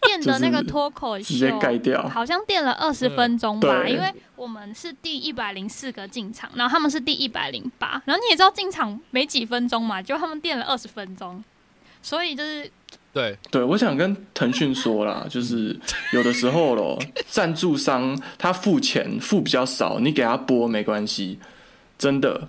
[0.02, 2.06] 电的 那个脱口秀，直接盖掉。
[2.10, 11.42] 好像电了二十分钟吧，对因为我们是第一百零四个进场，然后他们是第一百零八，然后你也知道进场没几分钟嘛，就他们电了二十分钟，
[12.04, 12.70] 所以就是
[13.14, 15.74] 对，对，我想跟腾讯说啦， 就是
[16.12, 21.38] 有的时候咯，赞助商他付钱付比较少，你给他播没关系，
[21.96, 22.46] 真的，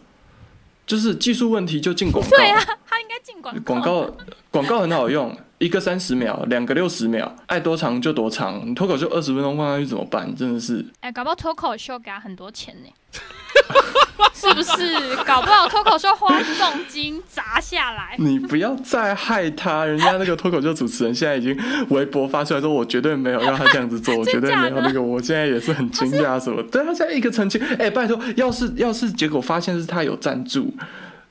[0.85, 2.35] 就是技术问题就进广告。
[2.35, 4.13] 对啊，他应该进广广告
[4.51, 8.61] 广告很好用，一个三十秒，两个六十秒，爱多长就多长。
[8.67, 10.35] 你脱口秀二十分钟放上去怎么办？
[10.35, 12.89] 真的是哎、搞不好脱口秀给他很多钱呢，
[14.33, 15.15] 是不是？
[15.23, 21.57] 搞不好脱口秀花重金砸下来，你不要再害他，人家那个脱口秀主持人现在已经
[21.89, 26.61] 微博发出来说，我绝对没有让他这样子做， 我绝对没有那个，我现在也是很惊讶什么。
[26.63, 30.73] 对他现在一个澄清，哎、拜托，要是要是结果发现是他有赞助，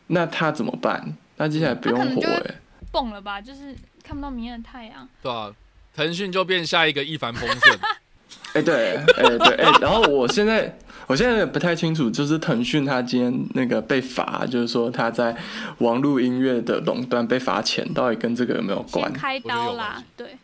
[0.09, 1.15] 那他怎么办？
[1.37, 2.55] 那接下来不用活哎、
[2.91, 3.41] 蹦了吧？
[3.41, 5.07] 就是看不到明天的太阳。
[5.23, 5.51] 对啊、
[5.95, 7.79] 腾讯就变下一个一帆风顺，
[8.55, 15.37] 哎、对，哎、对，哎、然后我现在，我现在也不太清楚，就是腾讯他今天那个被罚，就是说他在
[15.79, 19.13] 网络音乐的垄断被罚钱，到底跟这个有没有关？
[19.13, 20.37] 开刀啦，对，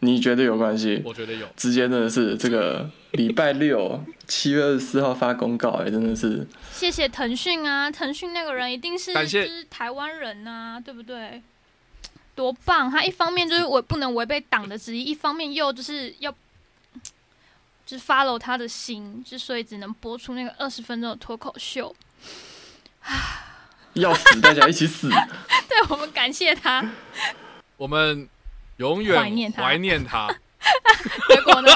[0.00, 1.02] 你觉得有关系？
[1.04, 1.46] 我觉得有。
[1.56, 11.42] 直接真的是这个礼拜六七月二十四号发公告、哎，真的是谢谢腾讯啊，腾讯那个人一定是就是台湾人啊、对不对？
[12.34, 12.90] 多棒！
[12.90, 16.34] 他一方面就是违不能违背党的旨意，一方面又就是要
[17.90, 21.92] 就是 follow 他的心，之所以只能播出那个二十分钟的脱口秀。
[23.94, 25.08] 要死，大家一起死。
[25.68, 26.88] 对我们感谢他，
[27.76, 28.28] 我们
[28.76, 30.32] 永远怀念他怀念他。
[31.28, 31.72] 结果呢？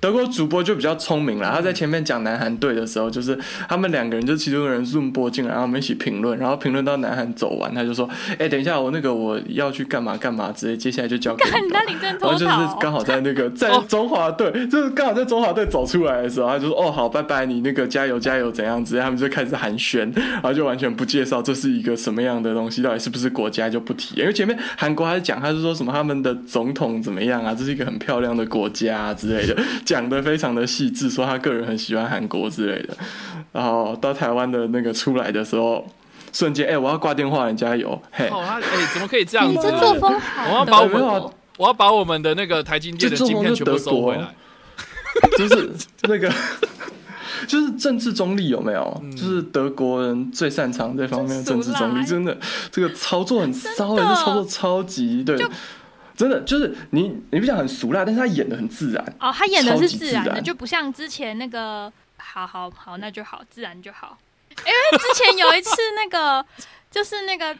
[0.00, 8.08] 德国主播就比较聪明了，他在前面讲南韩队的时候，就是他们两个人就其中一个人 zoom 播进来，然后我们一起评论，然后评论到南韩走完，他就说
[8.38, 11.68] ：“哎、等一下，我那个我要去干嘛干嘛直接，接下来就交给看你。
[11.68, 13.84] 了。”他领证然后就是，刚好在那个在 哦。
[13.88, 29.56] 中华队，就是刚好在中华队走出来的时候，他就说：“哦，好，拜拜，你那个加油加油怎样子？”他们就开始寒暄，然后就完全不介绍这是一个什么样的东西，到底是不是国家就不提，因为前面韩国还是讲他是说什么他们的总统怎么样啊，这是一个很漂亮的国家、啊、之类的，
[29.90, 32.96] 讲的非常的细致，说他个人很喜欢韩国之类的。
[33.50, 35.84] 然后到台湾的那个出来的时候，
[36.32, 38.28] 瞬间哎、我要挂电话，人家有，嘿。
[38.28, 39.52] 哦，他哎、怎么可以这样子？
[39.52, 41.02] 你这作风好，我要把我们，
[41.58, 44.32] 我要把我们的那个台积电的这晶片全部这收回来。
[45.36, 45.72] 就是
[46.02, 46.32] 那个，
[47.48, 48.96] 就是政治中立有没有？
[49.02, 52.38] 嗯就是德国人最擅长这方面的政治中立，真的
[52.70, 55.36] 这个操作很骚，这操作超级对。
[56.20, 59.02] 真的就是你，你不讲很俗辣，但是他演的很自然。
[59.18, 64.18] 哦，他演的是自然的，就不像之前那个，好好好，那就好，自然就好。
[64.50, 66.44] 因为之前有一次那个，
[66.90, 67.56] 就是那个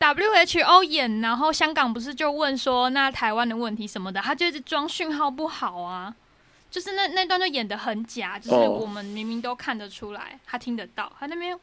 [0.00, 6.12] WHO 演，然后香港不是就问说，那台湾的问题什么的，他就一直装讯号不好啊，
[6.72, 11.56] 就是那那段就演的很假，就是哦我们明明都看得出来，他听得到，他那边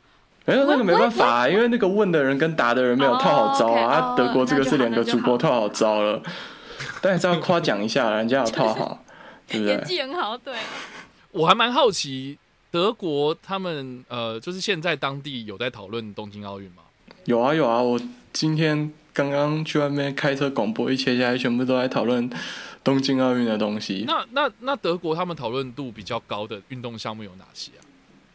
[0.50, 4.16] 没有那个没办法、啊，因为那个问的人跟答的人没有套好招啊。
[4.18, 6.22] 德国这个是两个主播套好招了，
[7.02, 9.04] 但还是要夸奖一下，人家有套好，
[9.48, 9.84] 对不对演？
[9.86, 10.54] 技很好，对，
[11.32, 12.38] 我还蛮好奇，
[12.72, 16.84] 德国他们呃，就是现在当地有在讨论东京奥运吗？
[17.26, 18.00] 有啊有啊，我
[18.34, 22.28] 今天刚刚去外面开车广播一切下来，全部都在讨论
[22.84, 24.06] 东京奥运的东西。
[24.08, 27.82] 那那那德国他们讨论度比较高的运动项目有哪些啊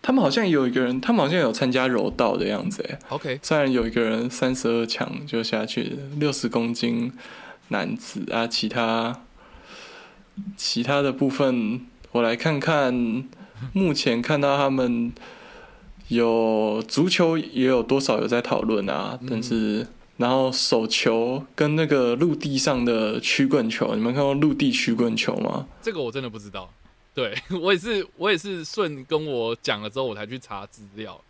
[0.07, 7.11] 他们好像有一个人，他们好像有参加柔道的样子，哎，？OK，虽然有一个人三十二强就下去六十公斤
[7.69, 9.23] 男子啊，其他
[10.59, 11.81] 其他的部分
[12.13, 13.25] 我来看看，
[13.73, 15.11] 目前看到他们
[16.09, 19.87] 有足球也有多少有在讨论啊，但是。
[20.17, 25.67] 然后手球跟那个陆地上的曲棍球，你们看过陆地曲棍球吗？
[25.83, 26.71] 这个我真的不知道。
[27.15, 31.21] 对 我也是，我也是顺跟我讲了之后，我才去查资料，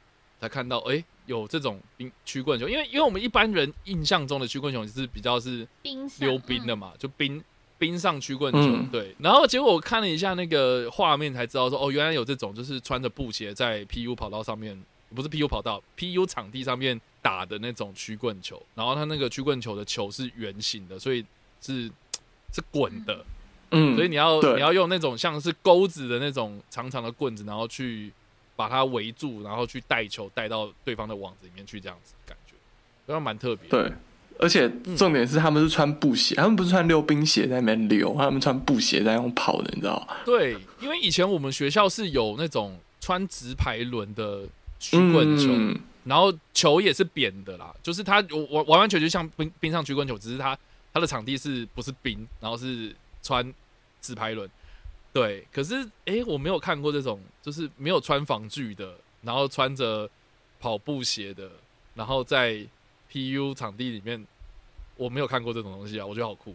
[0.41, 7.43] 才看到哎、诶有这种冰曲棍球，因为因为我们一般人印象中的曲棍球是比较是冰溜冰的嘛，就冰
[7.79, 9.15] 冰上曲棍球，嗯对。
[9.19, 14.83] 然后结果我看了一下那个画面，才知道说哦，原来有这种就是穿着布鞋在 PU 跑道上面，
[15.15, 18.63] 不是 PU 跑道，PU 场地上面打的那种曲棍球。
[18.75, 21.25] 然后它那个曲棍球的球是圆形的，所以
[21.61, 21.91] 是
[22.53, 23.25] 是滚的，嗯，
[23.95, 28.13] 所以你要你要用那种像是钩子的那种长长的棍子，然后去
[28.57, 32.55] 把它围住，然后去带球带到对方的网子里面去，这样子感觉，
[33.07, 33.69] 非常蛮特别。
[33.69, 33.93] 对，
[34.39, 40.17] 而且重点是他们是穿布鞋，他们不是穿溜冰鞋在那边溜，他们穿布鞋在用跑的，你知道吗？
[40.25, 44.43] 对，因为以前我们学校是有那种穿直排轮的
[44.79, 48.17] 曲棍球，嗯然后球也是扁的啦，就是它
[48.53, 50.55] 完完完全全就像冰冰上曲棍球，只是它
[50.93, 53.51] 它的场地是不是冰，然后是穿
[54.05, 54.49] 直排轮。
[55.13, 60.11] 对，可是诶，我没有看过这种，就是没有穿防具的，然后穿着
[60.61, 61.49] 跑步鞋的，
[61.95, 62.67] 然后在
[63.11, 64.27] PU 场地里面，
[64.97, 66.55] 我没有看过这种东西啊，我觉得好酷。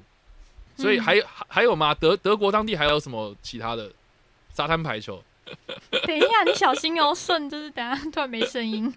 [0.77, 1.93] 所以嗯还有还还有吗？
[1.95, 3.91] 德德国当地还有什么其他的
[4.53, 5.23] 沙滩排球？
[6.05, 8.93] 等一下，你小心哦，顺就是等下突然没声音。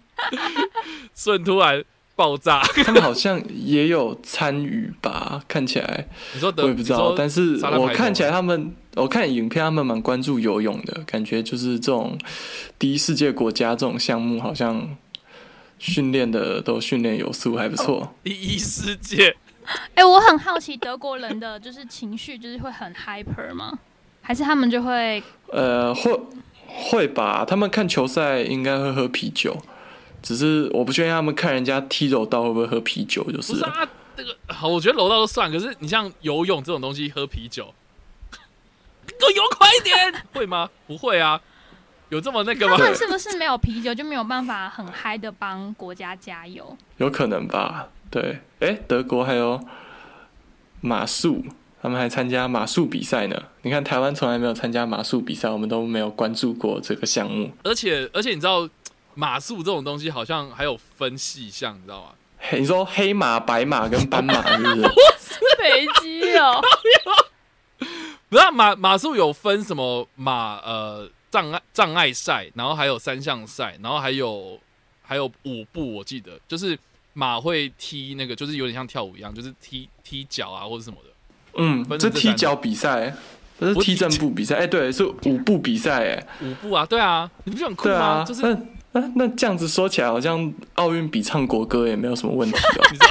[1.15, 1.83] 顺突然
[2.15, 5.41] 爆炸，他们好像也有参与吧？
[5.47, 12.17] 看起来你说我也不知道，但是我看起来他们，我看影片他们蛮关注游泳的，感觉就是这种
[12.77, 14.95] 第一世界国家这种项目，好像
[15.79, 18.13] 训练的都训练有素，还不错。
[18.23, 19.35] 第一世界
[19.95, 23.79] 哎、我很好奇德国人的就是情绪就是会很 hyper 吗？
[24.21, 26.19] 还是他们就会呃，会
[26.67, 27.43] 会吧？
[27.45, 29.57] 他们看球赛应该会喝啤酒，
[30.23, 33.53] 只是我不确定他们看人家踢柔道会不会喝啤酒，就是。
[33.53, 33.87] 不是啊？
[34.15, 37.73] 这个好，我觉得柔道都算，可是你像游泳这种东西，喝啤酒，
[39.05, 40.69] 给我游快一点，会吗？
[40.85, 41.41] 不会啊，
[42.09, 42.83] 有这么那个吗他？
[42.85, 46.77] 们是不是没有啤酒就没有办法很嗨的帮国家加油？
[46.97, 47.89] 有可能吧？
[48.11, 49.59] 对，哎，德国还有
[50.81, 51.43] 马术，
[51.81, 53.43] 他们还参加马术比赛呢。
[53.63, 57.51] 你看台湾从来没有参加马术比赛，我们都没有关注过这个项目。
[57.63, 58.69] 而且而且你知道
[59.15, 62.09] 马术这种东西好像还有分细项，你知道吗？
[62.37, 64.81] 嘿，你说黑马、白马跟斑马是不是？
[65.57, 66.61] 飞机哦，
[68.29, 74.59] 不是啊马马术有分什么马呃障碍障碍赛，然后还有三项赛，然后还有
[75.01, 76.77] 还有舞步，我记得就是
[77.13, 81.09] 马会踢那个，就是有点像跳舞一样，就是踢踢脚啊或者什么的。
[81.55, 83.15] 嗯，分成这这踢脚比赛，
[83.57, 84.55] 不是踢正步比赛。
[84.57, 86.03] 哎，对，是舞步比赛。
[86.03, 87.93] 哎，舞步啊，对啊，你不觉得很酷吗？
[87.93, 88.59] 对啊，就是那
[88.93, 92.87] 那 那这样子说起来，好像奥运比唱国歌也没有什么问题哦。
[92.91, 93.09] 你知道，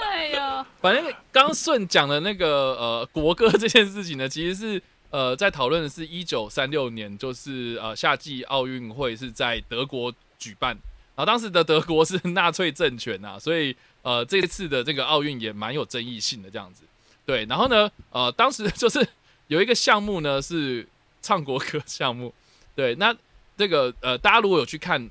[0.00, 10.70] 哎呦，反正刚刚顺讲的那个呃国歌这件事情呢，其实是呃在讨论的是一九三六年，就是呃夏季奥运会是在德国举办，
[11.16, 16.84] 然后当时的德国是纳粹政权啊，所以呃这次的这个奥运也蛮有争议性的这样子。
[17.26, 19.06] 对，然后呢，呃，当时就是
[19.48, 20.86] 有一个项目呢是
[21.20, 22.32] 唱国歌项目，
[22.74, 23.14] 对，那
[23.60, 25.10] 这个呃大家如果有去看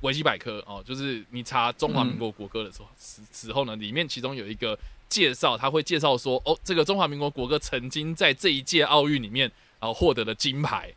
[0.00, 4.76] 维基百科哦，就是你查中华民国国歌的时候，时时候呢，里面其中有一个
[5.08, 10.92] 介绍，他会介绍说，哦，这个中华民国国歌曾经在这一届奥运里面啊、获得了金牌，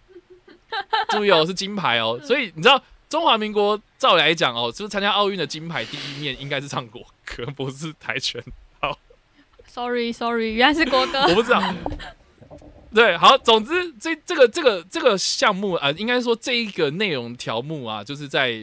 [1.09, 8.43] 注意哦，是金牌哦， 所以你知道中华民国照理来讲哦，就是参加奥运的金牌第一面应该是唱国歌，不是跆拳
[8.81, 8.97] 道。
[9.69, 11.21] Sorry Sorry，原来是国歌。
[11.27, 11.61] 我不知道。
[12.93, 18.57] 对，好，总之这这个这个这个项目啊、应该说这一个内容条目啊，就是在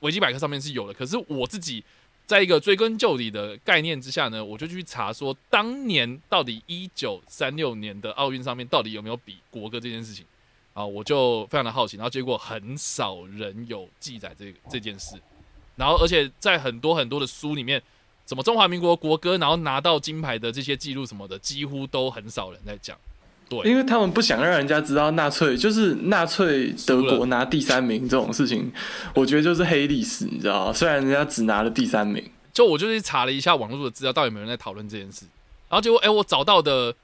[0.00, 0.94] 维基百科上面是有的。
[0.94, 1.84] 可是我自己
[2.26, 10.24] 在一个追根究底的概念之下呢，我就去查说，当年到底一九三六年的奥运上面到底有没有比国歌这件事情
[10.72, 10.84] 啊？
[10.84, 15.16] 我就非常的好奇，然后结果很少人有记载这这件事，
[15.76, 17.82] 然后而且在很多很多的书里面。
[18.26, 22.94] 什么中华民国国歌，然后拿到金牌的这些记录什么的，几乎都很少人在讲。
[23.48, 28.70] 对，因为他们不想让人家知道纳粹就是纳粹德国拿第三名这种事情，
[29.14, 30.72] 我觉得就是黑历史，你知道吗？
[30.72, 35.24] 虽然人家只拿了第三名，就我就去查了一下网络的资料，到底有没有人在讨论这件事。
[35.68, 36.94] 然后结果，哎、我找到的，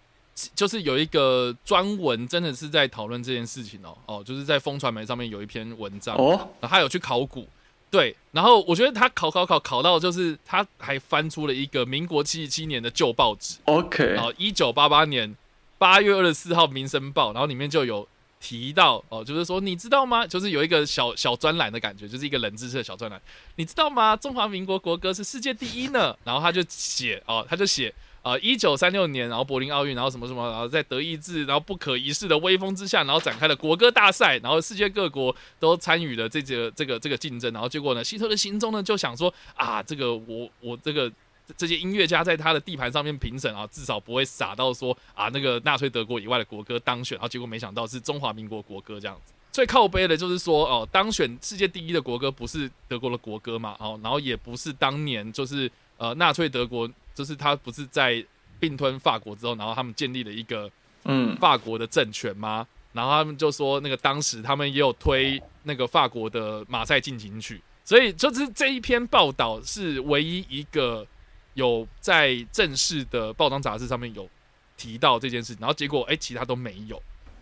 [0.55, 3.97] 就是有一个专文，真的是在讨论这件事情哦。
[4.07, 7.47] 哦，就是在风传媒上面有一篇文章，哦，他有去考古，
[7.91, 15.35] 对，然后我觉得他考考考考到，就是他还翻出了一个民国七十七年的旧报纸，OK，然后一九八八年
[15.79, 18.07] 八月二十四号《民生报》，然后里面就有
[18.41, 20.27] 提到哦，就是说你知道吗？
[20.27, 23.21] 就是有一个小小专栏的感觉，就是一个冷知识的小专栏。
[23.57, 24.17] 你知道吗？
[24.17, 26.17] 中华民国国歌是世界第一呢。
[26.25, 41.13] 然后他就写哦，他就写呃，一九三六年，然后柏林奥运，然后什么什么，然后在德意志，然后不可一世的威风之下，然后展开了国歌大赛，然后世界各国都参与了这个这个这个竞争，然后结果呢，希特勒心中呢就想说啊，这个我我这个
[41.47, 49.33] 这这些音乐家在他的地盘上面评审啊，至少不会傻到说啊那个纳粹德国以外的国歌当选，然后结果没想到是中华民国国歌这样子。
[49.53, 58.25] 最靠背的就是说哦，当选世界第一的国歌不是德国的国歌嘛，哦，然后也不是当年就是呃纳粹德国，就是他不是在
[58.59, 60.71] 并吞法国之后，然后他们建立了一个
[61.05, 62.67] 嗯，法国的政权吗？
[62.93, 71.07] 然后他们就说，那个当时他们也有推那个法国的马赛进行曲，所以就是这一篇报道是唯一一个
[71.55, 74.29] 有在正式的报章杂志上面有
[74.77, 77.01] 提到这件事，然后结果哎，其他都没有，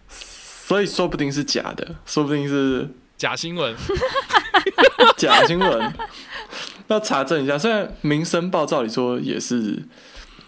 [0.09, 3.75] 所以说不定是假的，说不定是假新闻。
[5.17, 5.93] 假新闻。
[6.89, 7.57] 要查证一下。
[7.57, 9.83] 虽然《民生报》照理说也是，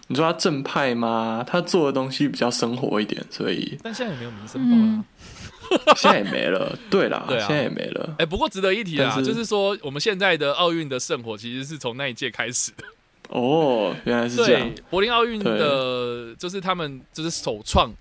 [0.07, 1.43] 你说他正派吗？
[1.45, 6.77] 他做的东西比较生活一点，所以但现在也没有民生报 现在也没了。
[6.91, 8.15] 对啦，对啊现在也没了。
[8.19, 12.83] 哎、不过值得一提啊，但是就是说我们现在的奥运的圣火其实是从那一届开始的。
[13.29, 17.91] 哦，原来是这样。，柏林奥运的，就是他们就是首创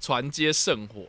[0.00, 1.06] 传接圣火。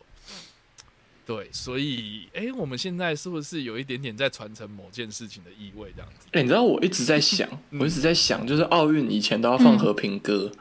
[1.24, 5.92] 对，所以哎、我们现在是不是有一点点在传承某件事情的意味？
[5.96, 10.52] 这样子，哎、你知道我一直在想，嗯我一直在想，就是奥运以前都要放和平歌，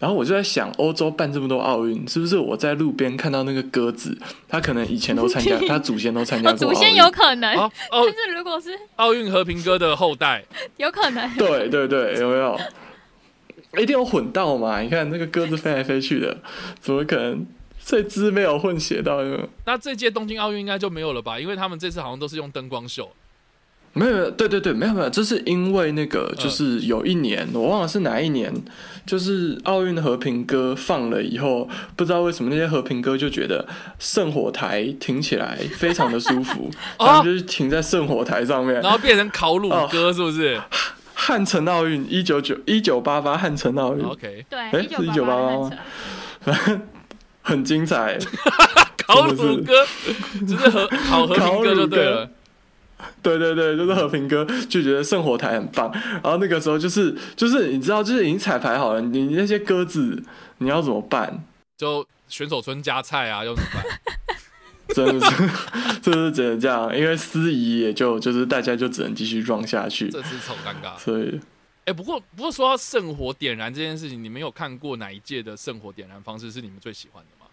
[0.00, 4.16] 然后我就在想，欧洲办这么多奥运，是不是我在路边看到那个鸽子，
[4.48, 6.74] 他可能以前都参加，他祖先都参加过奥运。
[6.74, 10.42] 祖先有可能，啊，奥但是如果是奥运和平鸽的后代，
[10.78, 12.58] 有可能，对对对，有没有？
[13.78, 14.80] 一定有混到嘛？
[14.80, 16.38] 你看那个鸽子飞来飞去的，
[16.80, 17.46] 怎么可能
[17.84, 19.20] 这只没有混血到？
[19.20, 19.48] 有没有？
[19.66, 21.38] 那这届东京奥运应该就没有了吧？
[21.38, 23.06] 因为他们这次好像都是用灯光秀。
[23.92, 28.52] 没有没有，对对对，没有没有，这是因为那个就是有一年、我忘了是哪一年，
[29.04, 33.66] 就是奥运的和平歌放了以后，不知道为什么那些和平歌就觉得
[33.98, 38.80] 圣火台停起来非常的舒服，哦 他们就是停在圣火台上面。
[38.80, 40.60] 然后变成烤乳鸽，是不是、
[41.14, 44.04] 汉城奥运一九九一九八八汉城奥运。
[44.04, 45.70] o k 对，是一九八八1988
[46.76, 46.82] 吗
[47.42, 48.16] 很精彩，
[49.04, 49.84] 烤乳鸽
[50.46, 52.30] 就是和烤和平鸽就对烤了。
[53.22, 60.22] 对对对，就是和平哥就觉得圣火台很棒，然后那个时候就是就是你知道，就是已经彩排好了，你你那些鸽子
[60.58, 61.44] 你要怎么办？
[61.76, 63.84] 就选手村加菜啊，要怎么办？
[64.94, 70.98] 真的是，就是只能这样，因为司仪也就就是大家就只能继续 run 下去，这次超尴尬。
[70.98, 71.40] 所以
[71.86, 77.50] 哎、不过不过说到圣火点燃这件事情，你们有看过哪一届的圣火点燃方式是你们最喜欢的吗？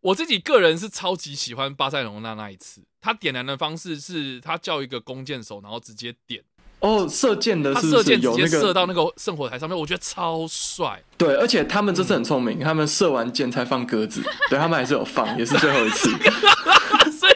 [0.00, 6.42] 我自己个人是超级喜欢巴塞隆纳那一次，他点燃的方式是他叫一个弓箭手，然后直接点，
[6.80, 11.02] 哦，射箭的他射箭直接射到那个圣火台上面，我觉得超帅。
[11.16, 16.10] 对，而且他们这次很聪明，他们射完箭才放鸽子，对他们还是有放，也是最后一次。
[17.18, 17.34] 所以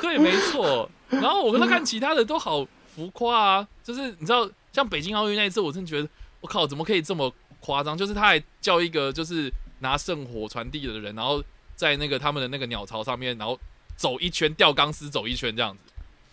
[0.00, 0.88] 对，没错。
[1.10, 6.08] 然后我跟他看其他的都好浮夸啊，就是你知道，像北京奥运那一次，我真的觉得
[6.40, 7.96] 我靠，怎么可以这么夸张？
[7.96, 11.42] 就是他还叫一个就是拿圣火传递的人，然后
[11.74, 13.58] 在那个他们的那个鸟巢上面，然后
[13.98, 15.82] 走一圈吊钢丝走一圈这样子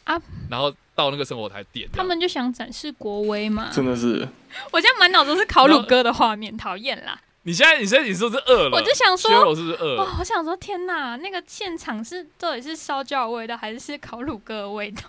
[0.06, 1.90] 啊，然后到那个生活台点。
[1.92, 3.70] 他们就想展示国威嘛。
[3.74, 4.26] 真的是，
[4.72, 7.20] 我现在满脑子都是烤乳鸽的画面，讨厌啦！
[7.42, 8.78] 你现在你现在你是不是饿了？
[8.78, 15.04] 我就想说是不是饿哦？，我想说，天哪，那个现场是到底是烧焦的味道，还是是烤乳鸽的味道？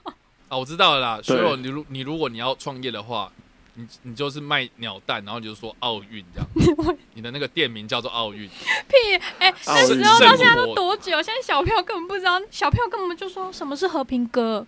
[0.48, 1.20] 啊，我知道了啦。
[1.22, 3.30] 对 Cheryl，你如你如果你要创业的话，
[3.78, 8.48] 你你就是卖鸟蛋，然后你就说奥运这样， 你的那个店名叫做奥运。
[8.88, 8.96] 屁！
[9.38, 11.12] 哎、奥那运时候到现在都多久？
[11.22, 14.66] 现在小朋友根本不知道，小朋友根本就说什么是和平鸽，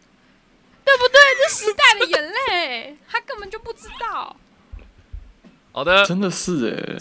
[0.84, 1.18] 对不对？
[1.42, 4.36] 这时代的眼泪，他根本就不知道。
[5.72, 6.98] 好的，真的是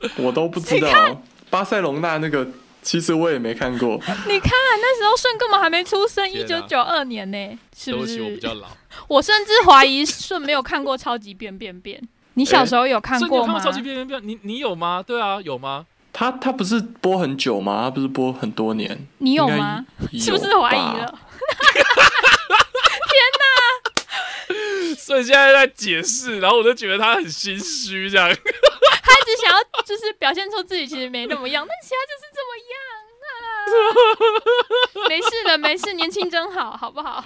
[0.00, 2.46] 哎，我都不知道巴塞隆纳那个，
[2.86, 3.96] 其实我也没看过。
[4.30, 8.36] 你看那时候顺根本还没出生，一九九二年呢，是不是，我比？
[8.38, 8.68] 较老。
[9.08, 12.00] 我甚至怀疑顺没有看过《超级变变变》，
[12.34, 13.60] 你小时候有看过吗你有看过？
[13.64, 14.20] 超级变变变？
[14.24, 15.02] 你你有吗？
[15.04, 15.84] 对啊，有吗？
[16.12, 17.82] 他他不是播很久吗？
[17.82, 18.96] 他不是播很多年？
[19.18, 19.84] 你有吗？
[20.12, 21.18] 是不是怀疑了？
[24.98, 28.28] 所以现在在解释，然后我就觉得他很心虚，这样。
[28.28, 32.76] 他一直想要就是表现出自己其实没那么样，但其实他就是这么样
[33.22, 35.08] 啊。
[35.08, 37.22] 没事的，没事，年轻真好，好不好？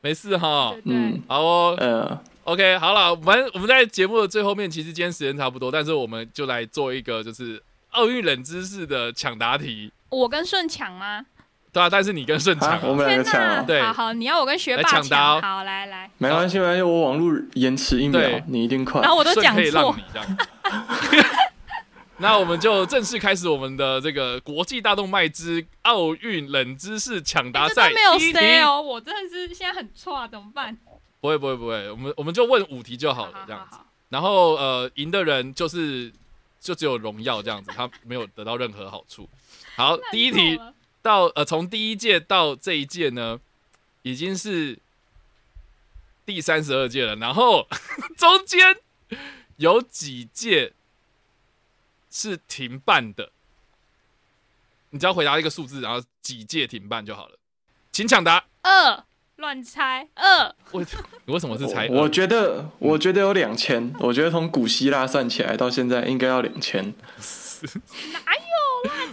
[0.00, 0.82] 没事哈对。
[0.82, 11.26] 对嗯，好哦呃，，OK，好了，我们我们在节目的最后面，其实今天时间差不多，但是我们就来做一个就是奥运冷知识的抢答题，我跟顺抢吗？
[11.72, 19.10] 对啊，但是你跟顺抢啊，我们两天个抢啊，对好好，你要我跟学霸抢好，来来，没关系，没关系，我网络延迟一秒，你一定快然。
[19.10, 20.36] 后我都讲顺可以让错你，这样。
[22.18, 28.58] 那我们就正式开始我们的这个国际大动脉之奥运冷知识抢答赛没有第一 C 题。
[28.60, 30.76] 哦，我真的是现在很错，怎么办？
[31.20, 33.76] 不会不会不会，我们我们就问五题就好了，这样子。
[33.76, 36.12] 好，然后呃，赢的人就是
[36.60, 39.26] 就只有荣耀这样子，他没有得到任何好处。
[39.76, 40.60] 好，第一题
[41.02, 43.40] 到呃，从第一届到这一届呢，
[44.02, 44.78] 已经是
[46.26, 47.16] 第三十二届了。
[47.16, 47.66] 然后
[48.16, 48.76] 中间
[49.56, 50.72] 有几届
[52.10, 53.30] 是停办的，
[54.90, 57.38] 你只要回答一个数字，然后几届停办就好了。
[57.92, 58.44] 请抢答。
[58.62, 59.04] 二
[59.36, 60.82] 乱猜二，我
[61.24, 61.94] 你为什么是猜二？
[61.94, 66.84] 我觉得，我觉得有两千，我觉得从古希腊算起来到现在应该要两千。
[68.12, 68.49] 哪有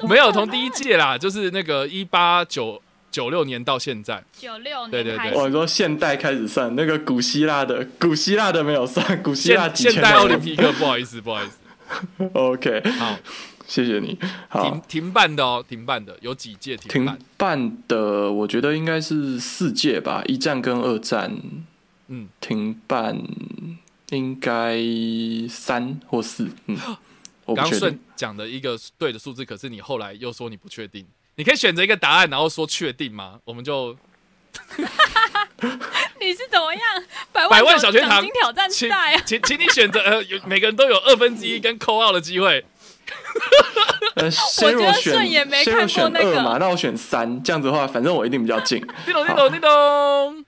[0.08, 5.18] 没有从第一届啦，就是那个一八九九六年到现在，九六对对对。
[5.18, 13.18] 年开始，我说现代开始算，那个古希腊的古希腊的没有算，古希腊现几千现代奥林匹克，不好意思，不好意思， OK，好，
[13.66, 14.16] 谢谢你。
[14.16, 17.78] 停好，停办的哦，停办的有几届停停办？
[17.88, 21.32] 的我觉得应该是四届吧，一战跟二战。
[22.10, 23.22] 嗯，停办
[24.12, 24.78] 应该
[25.50, 26.78] 三或四，嗯，
[27.56, 28.00] 刚顺。
[28.16, 33.40] 讲的一个对的数字，可是你后来又说你不确定，你可以选择一个答案，然后说确定吗？
[33.46, 33.96] 我们就
[36.20, 36.82] 你是怎么样？
[37.32, 39.22] 百百万万小学堂金挑战请赛啊！
[39.26, 42.66] 请请你选择，呃，有每个人都有二分之一跟扣号的机会。
[44.16, 48.80] 呃， 先觉得我选顺也没看过那个选二嘛，那我选三，这样子的话，反正我一定比较近。
[49.06, 50.46] 叮咚叮咚叮咚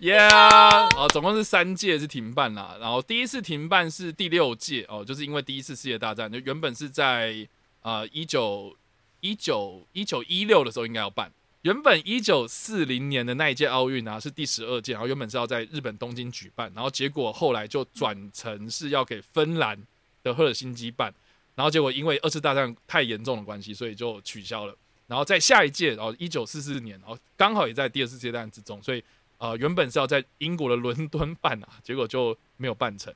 [0.00, 0.88] ，Yeah！
[0.96, 7.46] 哦，总共是三届是停办啦，然后第一次停办是第六届哦，就是因为第一次世界大战，就原本是在
[7.82, 8.74] 呃一九
[9.20, 11.30] 一九一九一六的时候应该要办，
[11.62, 19.78] 原本一九四零年的那一届奥运啊是第十二届，然后原本是要在日本东京举办，然后结果后来就转成是要给芬兰
[20.22, 21.12] 的赫尔辛基办，
[21.54, 24.74] 然后结果因为二次大战太严重的关系，所以就取消了。
[25.06, 29.02] 然后在下一届，然后一九四四年，然后刚好也在第二次世界大战之中，所以
[29.40, 33.12] 呃原本是要在英国的伦敦办啊，结果就没有办成。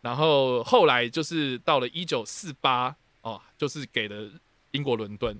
[0.00, 4.30] 然后后来就是到了一九四八哦，就是给了
[4.70, 5.36] 英国伦敦，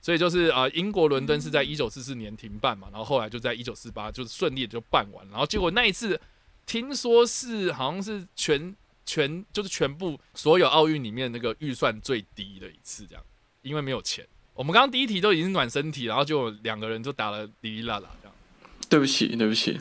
[0.00, 6.18] 所以就是呃英国伦敦是在一九四四年停办嘛，然后后来就在一九四八就是顺利的就办完，然后结果那一次
[6.64, 8.74] 听说是好像是全
[9.04, 13.24] 全就是全部所有奥运里面那个预算最低的一次，这样，
[13.62, 14.26] 因为没有钱。
[14.54, 18.08] 我们刚刚第一题都已经是暖身体，然后就两个人就打了哩哩啦啦。
[18.88, 19.80] 对不起，对不起，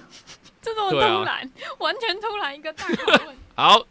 [0.62, 2.88] 这种突然，完全突然一个大。
[3.56, 3.86] 好，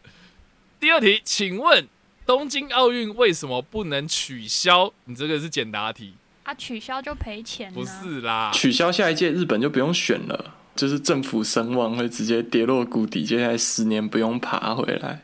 [0.81, 1.89] 第二题，请问
[2.27, 4.93] 东京奥运为什么不能取消？
[5.05, 8.51] 你这个是简答题，啊，取消就赔钱呢、不是啦。
[8.53, 15.23] 取消下一届日本就不用选了，就是政府声望会直接跌落谷底，接下来十年不用爬回来。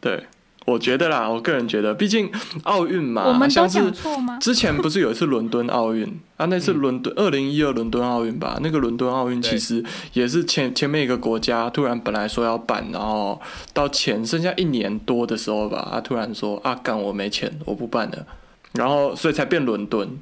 [0.00, 0.26] 对，
[0.68, 2.30] 我觉得啦，我个人觉得，毕竟
[2.64, 4.38] 奥运嘛，我们都讲错吗？
[4.38, 6.04] 之前不是有一次伦敦奥运
[6.36, 6.44] 啊？
[6.46, 13.40] 那次嗯伦敦二零一二伦敦奥运吧，那个伦敦奥运其实也是前前面一个国家突然本来说要办，然后
[13.72, 18.26] 到前剩下一年多的时候吧，他突然说啊，干我没钱，我不办了，
[18.74, 20.18] 然后所以才变伦敦。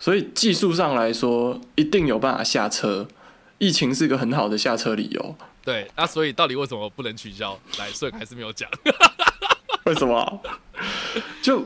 [0.00, 3.08] 所以技术上来说，一定有办法下车。
[3.58, 5.34] 疫情是一个很好的下车理由。
[5.64, 7.58] 对，那所以到底为什么不能取消？
[7.76, 8.70] 来，顺还是没有讲。
[9.84, 10.40] 为什么？
[11.42, 11.64] 就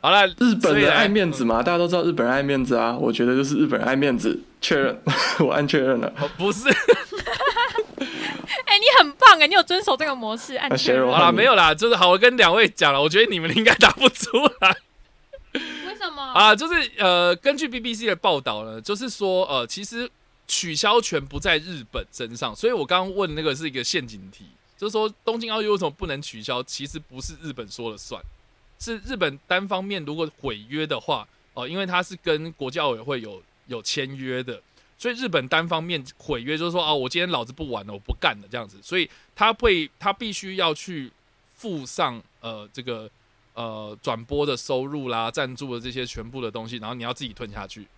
[0.00, 2.96] 好了，日本人爱面子嘛，大家都知道日本人爱面子啊。
[2.96, 4.96] 我觉得就是日本人爱面子，确认，
[5.40, 6.12] 我按确认了。
[6.20, 6.68] 哦，不是，
[8.64, 14.76] 哎、你很棒哎，你有遵守这个模式，按确认好了，没有啦，就是好，我跟两位讲了，我觉得你们应该答不出来
[15.52, 16.22] 为什么？
[16.22, 16.54] 啊。
[16.54, 20.08] 就是呃，根据 BBC 的报道呢，就是说呃，其实
[20.46, 24.44] 取消权不在日本身上，所以我刚刚问那个是一个陷阱题，
[24.78, 26.62] 就是说东京奥运为什么不能取消？
[26.62, 28.22] 其实不是日本说了算，
[28.78, 34.62] 是日本单方面如果毁约的话，哦、因为他是跟国际奥委会有有签约的，
[34.96, 41.10] 所以日本单方面毁约，就是说啊，我今天老子不玩了，我不干了这样子，所以他会他必须要去
[41.56, 43.10] 付上呃这个
[43.54, 47.88] 呃转播的收入啦、赞助的这些全部的东西，然后你要自己吞下去。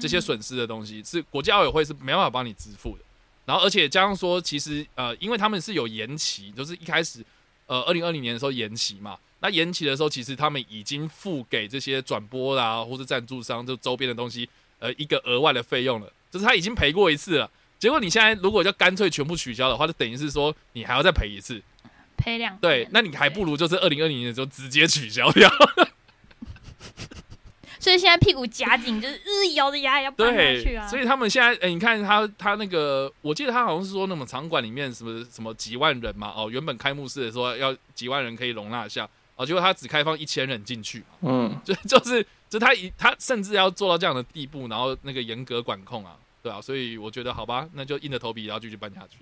[0.00, 3.04] 这些损失的东西是国际奥委会是没办法帮你支付的。
[3.44, 7.24] 然后而且加上说，其实呃，因为他们是有延期，就是一开始
[7.66, 17.50] 呃二零二零年的时候延期嘛，那延期的时候，其实他们已经付给这些转播啦或是赞助商就周边的东西呃一个额外的费用了，就是他已经赔过一次了。
[17.78, 21.60] 结果你现在如果就干脆全部取消的话，就等于是说你还要再赔一次。
[22.16, 25.50] 赔两对，那你还不如就是二零二零年的时候直接取消掉。
[27.84, 30.88] 所以现在屁股夹紧，就是日咬着牙也要搬下去，啊。
[30.88, 39.06] 所以他们现在，哎、你看他他那个，我记得他好像是说那种场馆里面什么什么几万人嘛，哦，原本开幕式的时候要几万人可以容纳下，
[39.36, 49.18] 哦，结果他只开放一千人进去，嗯，就就是就他一他甚至要做到这样的地步，然后那个严格管控啊，对啊，所以我觉得好吧，那就硬着头皮然后继续办下去。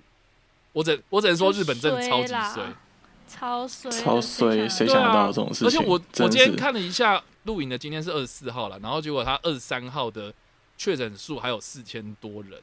[0.72, 2.72] 我只我只能说日本真的超级衰，
[3.26, 5.66] 超衰，超衰，谁想得到这种事情？
[5.66, 10.32] 而且我我今天看了一下录影的，今天是二十四号了，然后结果他二十三号的
[10.76, 12.60] 确诊数还有四千多人、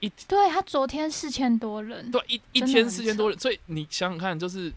[0.00, 4.72] 欸，对他昨天四千多人，对，一一天四千多人，所以你想想看，就是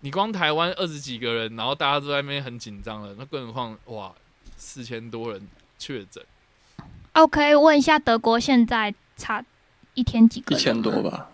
[0.00, 4.14] 你光台湾二十几个人，然后大家都在那边很紧张了，那更何况哇，
[4.56, 6.24] 四千多人确诊
[7.12, 9.44] ，OK，问一下德国现在差
[9.94, 10.64] 一天几个一人？
[10.64, 11.30] 千多吧。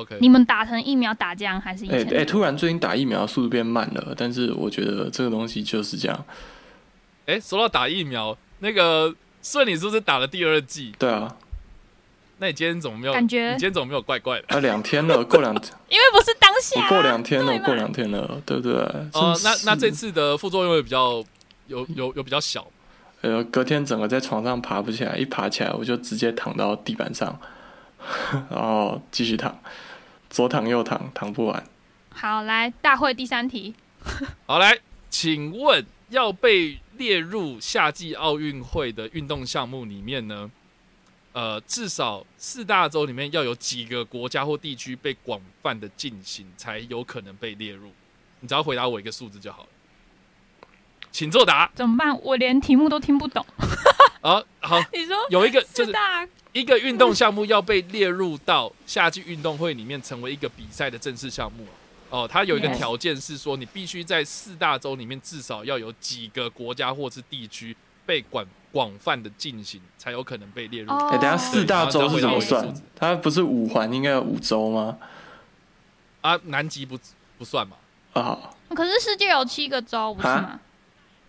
[0.00, 2.24] OK，你们打成疫苗打这样还是一哎哎？
[2.24, 6.24] 突然最近打疫苗速度变慢了，但是我觉得这个东西就是这样。
[7.26, 10.92] 哎、说到打疫苗，那个顺，你是不是打了第二剂？
[10.98, 11.36] 对啊，
[12.38, 13.12] 那你今天怎么没有？
[13.12, 14.46] 感觉你今天怎么没有怪怪的？
[14.48, 18.72] 啊，两天了，过两天， 因为不是当下过两天了，我过两天了，对不对？
[19.12, 21.22] 哦、那那这次的副作用也比较
[21.66, 22.66] 有有有比较小。
[23.20, 27.38] 呃，隔天整个在床上爬不起来，一爬起来我就直接躺到地板上，
[28.50, 29.56] 然后继续躺，
[30.30, 31.62] 左躺右躺，躺不完。
[32.08, 33.74] 好，来大会第三题，
[34.46, 34.78] 好，来，
[35.10, 40.50] 请问要被列入夏季奥运会的运动项目里面呢？
[41.32, 47.92] 呃，至少四大洲里面要有几个国家或地区被广泛的进行，才有可能被列入。
[48.40, 49.68] 你只要回答我一个数字就好了，
[51.12, 51.70] 请作答。
[51.74, 52.20] 怎么办？
[52.22, 53.46] 我连题目都听不懂。
[54.22, 61.64] 啊，好， 你说有一个就是四大一个运动项目要被列入到夏季运动会里面，成为一个比赛的正式项目。
[62.10, 70.90] 哦，它有一个条件是说，你必须在四大洲里面至少要有几个国家或是地区被广广泛的进行，才有可能被列入。
[70.90, 72.74] 哦哎、等下四大洲是怎么算？
[72.96, 74.98] 它不是五环应该有五洲吗？
[76.20, 76.98] 啊，南极不
[77.38, 77.76] 不算嘛？
[78.14, 80.60] 啊，可是世界有七个州，不是吗啊？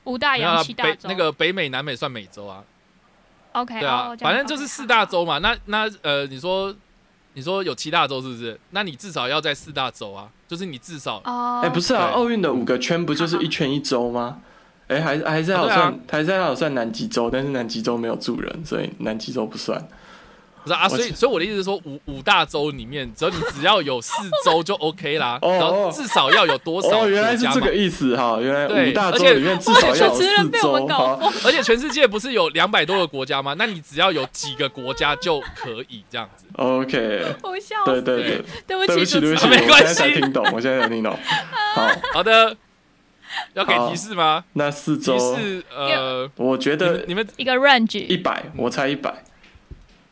[0.05, 1.07] 五大洋七大洲。
[1.07, 2.63] 那个北美、南美算美洲啊？
[3.54, 5.38] OK，对啊反正就是四大洲嘛。
[5.39, 6.74] 那那呃，你说
[7.34, 8.60] 你说有七大洲是不是？
[8.72, 14.39] 那你至少要在四大洲啊，就是你至少哦，哎、不是啊，奥运的五个圈不就是一圈一周吗？
[14.88, 19.82] 哎、还还是还有哦对啊算，还是还有算南极洲，但是南极洲没有住人，所以南极洲不算。
[20.64, 24.14] 不是啊，所以所以我的意思是说，五五大洲里面，只要你只要有四
[24.45, 31.18] 周就 OK 啦，哦然后至少要有多少哦，原来是这个意思哈，原来五大洲里面至少要有四洲被我们搞好。
[31.18, 31.34] 疯。
[31.45, 33.55] 而且全世界不是有两百多个国家吗？
[33.57, 36.45] 那你只要有几个国家就可以这样子。
[36.57, 41.18] OK，我笑，对对对，对不起，对不起没关我现在才系听懂，我现在才听懂。
[41.74, 42.55] 好，好的，
[43.53, 44.43] 要给提示吗？
[44.53, 49.12] 那四周提周，示呃，我觉得你们一个 range 一百，我猜一百。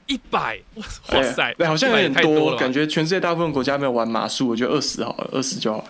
[0.10, 5.86] 一百，哇塞，哎好像有点100也太多了，感觉全世界大部分国家没有玩马术，我觉得二十好了，二十就好了。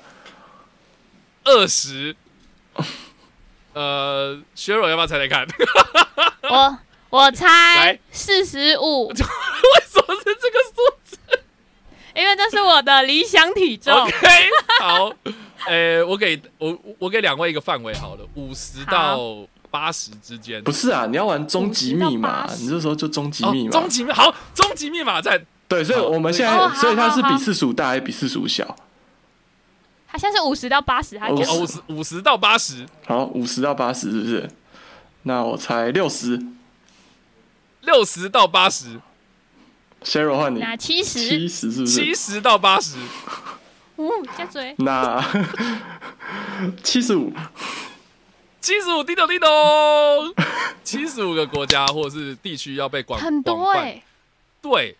[1.45, 2.15] 二十。
[3.73, 5.47] 呃，薛柔要不要猜猜看？
[6.49, 6.77] 我
[7.09, 11.17] 我猜四十五， 为什么是这个数字
[12.15, 13.93] 因为这是我的理想体重。
[13.93, 14.27] ？OK，
[14.81, 15.13] 好，
[15.67, 19.17] 呃，我给我我给两位一个范围好了，五十到
[19.69, 20.63] 八十之间。
[20.63, 23.71] 不是啊，你要玩终极密码50到，80你这时候就终极哦密码。
[23.71, 28.75] 终极密好，终极密码在对，所以我们现在，所以它是比四十五大还是比四十五小？
[30.11, 34.49] 他现在是五十到八十，他哦讲哦，五十五十到八十，好，五十到八十是不是？
[35.23, 36.41] 那我猜六十。
[37.81, 38.99] 六十到八十
[40.03, 42.13] ，Sheryl 换你那七十七十，是不是七？
[42.13, 42.97] 十到八十，
[43.95, 45.23] 哦，加嘴，那
[46.83, 47.31] 七十五。
[48.61, 49.47] 七十五，叮咚叮咚，
[50.83, 53.81] 七十五个国家或者是地区要被广很多广泛。
[53.83, 54.03] 哎，
[54.61, 54.95] 对，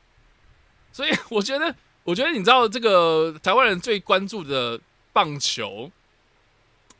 [0.94, 4.80] 所以我觉得，我觉得你知道这个台湾人最关注的
[5.12, 5.92] 棒球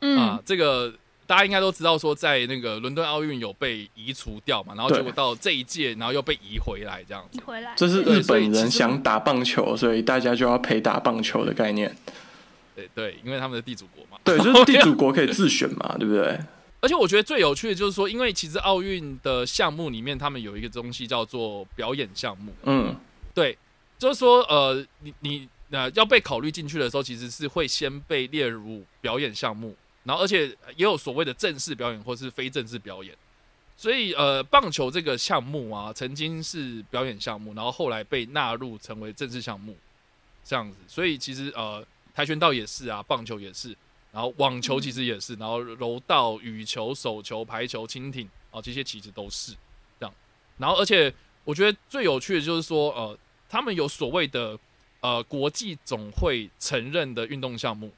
[0.00, 0.92] 嗯，，这个
[1.26, 7.38] 大家应该都知道，说在那个伦敦奥运有被移除掉嘛，然后结果到这一届，然后又被移回来这样子。
[7.38, 11.96] 一回来，这是日本人想打棒球，所以大家就要陪打棒球的概念。
[12.76, 14.04] 对对，因为他们的地主国。
[14.09, 14.09] 嘛。
[14.24, 16.38] 对，就是地主国可以自选嘛，对不对？
[16.80, 22.52] 而且我觉得最有趣的就是说，因为其实奥运的项目里面，他们有一个东西叫做表演项目。
[22.62, 22.94] 嗯，
[23.34, 23.56] 对，
[23.98, 33.14] 就是说，呃，你你呃要被考虑进去的时候，其实是会先被列入表演项目，然后而且也有所谓的正式表演或是非正式表演。
[33.76, 39.74] 所以，呃，棒球这个项目啊，曾经是表演项目，然后后来被纳入成为正式项目，
[40.44, 40.76] 这样子。
[40.86, 41.82] 所以其实呃，
[42.14, 43.74] 跆拳道也是啊，棒球也是，
[44.12, 49.52] 然后网球其实也是，然后柔道、羽球、手球、排球、蜻蜓啊，这些其实都是
[50.00, 50.14] 这样。
[50.58, 51.12] 然后，而且
[51.44, 53.16] 我觉得最有趣的就是说，呃，
[53.48, 54.58] 他们有所谓的
[55.00, 57.92] 呃国际总会承认的运动项目，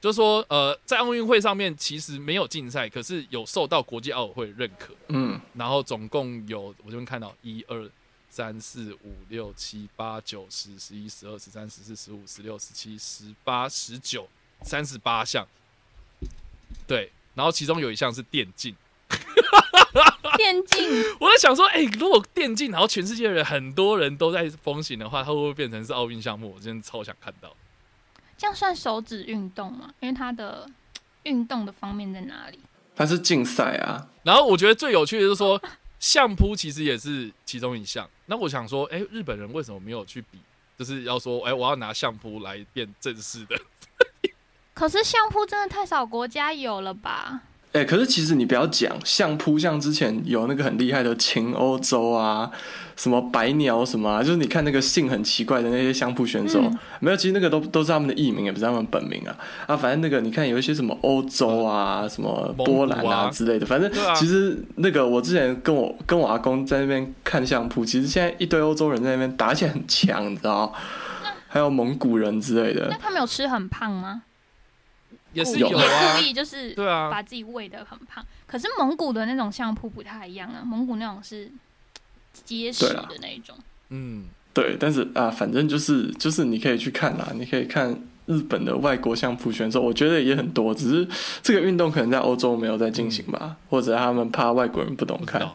[0.00, 4.94] 就是说，呃，在奥运会上面其实没有竞赛，可是有受到国际奥委会认可。
[5.08, 7.90] 嗯，然后总共有我这边看到一二
[8.28, 14.28] 三四五六七八九十十一十二十三十四十五十六十七十八十九
[14.64, 15.46] 三十八项，
[16.86, 18.74] 对，然后其中有一项是电竞。
[20.36, 20.88] 电竞
[21.20, 26.54] 我在想说，哎、如果电竞，然后全世界的人很多人都在风行的话，它会不会变成是奥运项目？
[26.56, 27.54] 我真的超想看到。
[28.36, 29.94] 这样算手指运动吗？
[30.00, 30.68] 因为它的
[31.22, 32.58] 运动的方面在哪里？
[32.96, 35.60] 它是竞赛啊，然后我觉得最有趣的就是说，
[36.00, 38.08] 相扑其实也是其中一项。
[38.26, 40.40] 那我想说，哎、日本人为什么没有去比？
[40.76, 43.56] 就是要说，哎、我要拿相扑来变正式的。
[44.74, 47.40] 可是相扑真的太少国家有了吧？
[47.72, 52.48] 哎、可是其实你不要讲相扑，像之前有那个很厉害的秦欧洲啊，
[52.94, 59.34] 什么白鸟什么啊，就是你看那个姓很奇怪的那些相扑选手，嗯没有，其实那个都都是他们的艺名，也不是他们本名啊
[59.66, 70.72] 啊，反正那个你看有一些什么欧洲啊、什么波兰啊之类的，反正其实那个我之前跟我跟我阿公在那边看相扑，其实现在一堆欧洲人在那边打起来很强，你知道。
[71.48, 74.22] 还有蒙古人之类的那，他们有吃很胖吗？
[75.34, 78.24] 也是有啊故，意就是对啊，把自己喂得很胖。
[78.46, 81.50] 可是蒙古的那种相扑不太一样啊，蒙古那种是
[82.32, 83.56] 结实的那一种。
[83.90, 87.90] 嗯，对，但是啊，反正就是就是你可以去看啦，你可以看
[88.26, 91.08] 日本的外国相扑选手，我觉得也很多，只是
[91.42, 95.50] 这个运动可能在欧洲没有在进行吧，或者他们怕外国人不懂看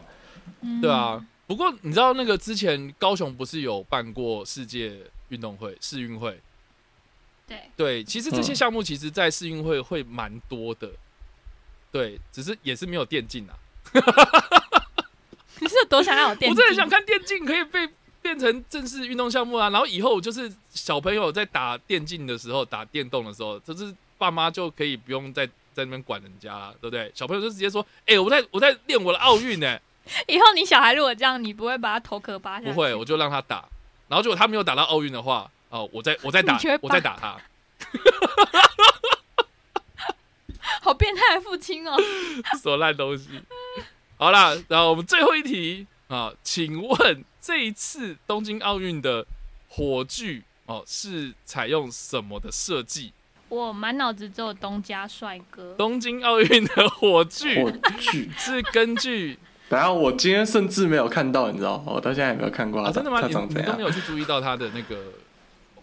[0.80, 1.24] 对啊。
[1.46, 4.96] 不过你知道那个之前高雄不是有办过世界
[5.30, 6.40] 运动会世运会？
[7.50, 10.88] 对，对，其实这些嗯项目其实，在世运会会蛮多的。
[11.90, 13.58] 对，只是也是没有电竞啊。
[15.58, 16.50] 你是有多想要有电竞？
[16.50, 17.88] 我真的很想看电竞可以被
[18.22, 19.68] 变成正式运动项目啊！
[19.70, 25.44] 然后以后就是小朋友在打电竞的时候、打电动的时候，就是爸妈就可以不用再
[25.74, 27.10] 在那边管人家了，对不对？
[27.14, 29.76] 小朋友就直接说：“哎、我在我在练我的奥运呢。
[30.28, 32.72] 以后你小孩如果这样，你不会把他头壳扒”下去？
[32.72, 33.68] 不会，我就让他打。
[34.06, 37.36] 然后如果他没有打到奥运的话，哦，我在我在 打我在打他。
[40.82, 41.96] 好变态的父亲哦。
[42.60, 43.28] 什么烂东西？
[44.16, 49.26] 好啦，然后我们最后一题啊，请问这一次东京奥运的
[49.68, 53.12] 火炬哦是采用什么的设计？
[53.48, 55.74] 我满脑子只有东家帅哥。
[55.76, 63.20] 东京奥运的火炬火炬，是根据然后我今天甚至没有看到，你知道，我到现在也没有看过真的吗？
[63.26, 63.32] 你
[63.64, 63.82] 都没。
[63.82, 64.96] 有去注意到他的那个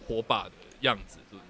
[0.08, 0.52] 火把的
[0.82, 1.44] 样子，是不是？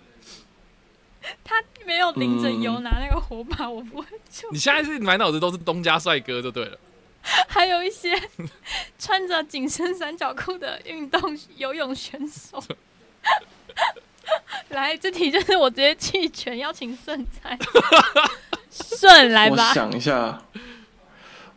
[1.44, 6.78] 他没有淋着嗯油拿那个火把，我不会救你现在是满脑子都是东家帅哥就对了。
[7.50, 8.10] 还有一些
[8.98, 12.64] 穿着紧身三角裤的运动游泳选手。
[14.70, 17.58] 来，这题就是我直接弃权，邀请顺猜。
[18.70, 20.42] 顺来吧我吧，想一下，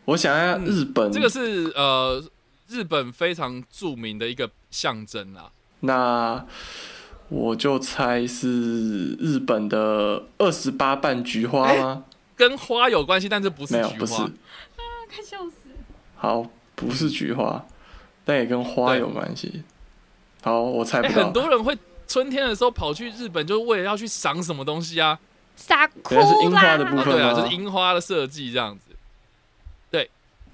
[0.05, 2.23] 我想一下，嗯日本、这个是呃
[2.67, 5.51] 日本非常著名的一个象征啦。
[5.81, 6.45] 那
[7.29, 12.05] 我就猜是日本的二十八瓣菊花吗？
[12.35, 14.15] 跟花有关系，但是不是没有，不是。
[14.15, 14.29] 菊花。
[15.13, 15.69] 快笑死！
[16.15, 17.65] 好，不是菊花，
[18.23, 19.63] 但也跟花有关系。
[20.41, 21.25] 好，我猜哎、不到。
[21.25, 21.77] 很多人会
[22.07, 25.19] 春天的时候跑去日本，就是为了要去赏什么东西啊？
[25.55, 26.85] 傻哭是樱花的！
[26.85, 28.95] 部哦，分对啊，吗就是樱花的设计这样子。
[29.91, 30.09] 对，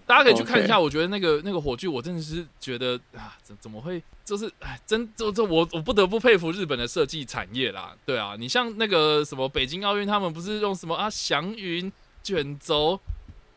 [0.05, 0.79] 大家可以去看一下。
[0.79, 4.01] 我觉得那个那个火炬，我真的是觉得啊，怎怎么会？
[4.27, 7.95] 就是哎，真这这我我不得不佩服日本的设计产业啦。
[8.05, 11.89] 对啊，你像那个什么北京奥运，他们不是用什么啊祥云
[12.21, 12.99] 卷轴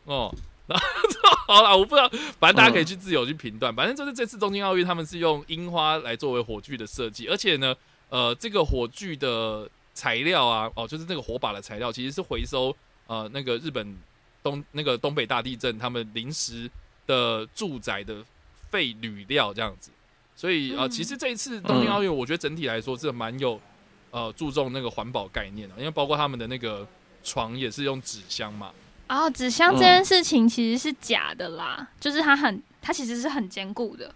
[0.04, 0.32] 哦。
[0.68, 0.86] 然后
[1.52, 2.08] 好了，我不知道，
[2.38, 3.74] 反正大家可以去自由去评断。
[3.74, 7.74] 反正就是这次东京奥运，他们是用樱花来作为火炬的设计，而且呢，
[8.08, 12.72] 呃，这个火炬的材料啊，哦，就是那个火把的材料，其实是回收
[13.08, 13.98] 呃那个日本
[14.40, 16.70] 东那个东北大地震他们临时
[17.08, 18.24] 的住宅的
[18.70, 19.90] 废铝料这样子。
[20.40, 23.60] 所以呃，嗯其实这一次东京奥运，我觉得整体来说是蛮有
[24.10, 26.88] 呃注重那个环保概念的，因为包括他们的那个
[27.22, 28.70] 床也是用纸箱嘛。
[29.06, 34.14] 哦，纸箱这件事情其实是假的啦，就是它很，它其实是很坚固的。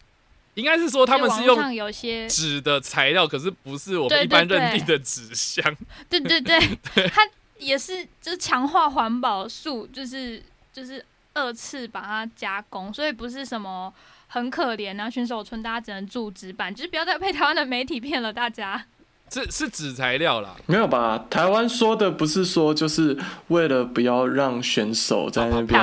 [0.55, 5.63] 应该是说他们是用有些，纸的材料，可是不是我们一般认定的纸箱。
[6.09, 6.59] 对对对，
[7.13, 11.05] 它也是就是强化环保素，就是就是
[11.35, 13.93] 二次把它加工，所以不是什么
[14.35, 18.85] 很可怜啊，选手村大家只能住纸板，就是不要再被台湾的媒体骗了大家。
[19.31, 21.25] 是是纸材料啦，没有吧？
[21.31, 23.17] 台湾说的不是说就是
[23.47, 25.81] 为了不要让选手在那边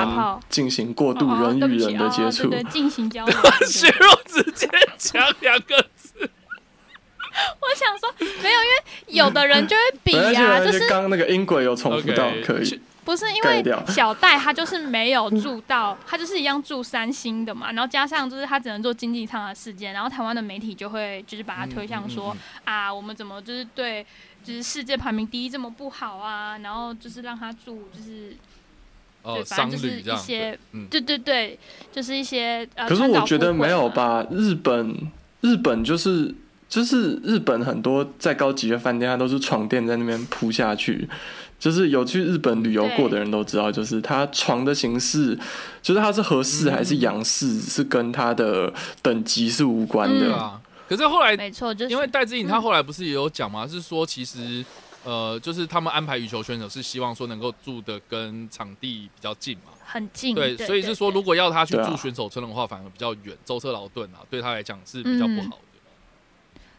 [0.50, 3.34] 进行过度哦人与人的接触进行交流。
[3.40, 12.78] 对对血肉直接讲两个字， 我想说，没有，因为有的人就会比 没关系，啊，没关系就是刚刚那个音轨有重复到可以去。
[13.04, 24.06] 不是因为小戴他就是没有住到， 他就是一样住三星的嘛，然后加上就是他只能做经济舱的事件，然后台湾的媒体就会就是把他推向说、嗯嗯啊，我们怎么就是对
[24.44, 28.36] 就是世界排名第一这么不好啊，然后就是让他住就是
[29.22, 31.58] 哦，对，反商正就是旅这样子，一些嗯，对对对，
[31.90, 33.88] 就是一些呃，可是我觉得没有？
[33.88, 34.24] 吧？
[34.30, 34.96] 日本
[35.40, 36.32] 日本就是
[36.68, 41.08] 就是日本很多再高级的饭店，它都是床垫在那边铺下去。
[41.62, 45.38] 就是有去日本旅游过的人都知道，就是它床的形式，
[45.80, 50.60] 就是它是合适还是洋式，是跟它的等级是无关的。
[50.88, 54.64] 可是后来没错，就是因为戴志颖嗯他后来不是也有讲嘛，是说其实
[55.04, 59.70] 呃，就是他们安排羽球选手是希望说能够住的跟场地比较近嘛。
[59.84, 60.34] 很近。
[60.34, 65.71] 对，所以是说，如果要他去住选手村的话，反而比较远，舟车劳顿啊，对他来讲是比较不好的。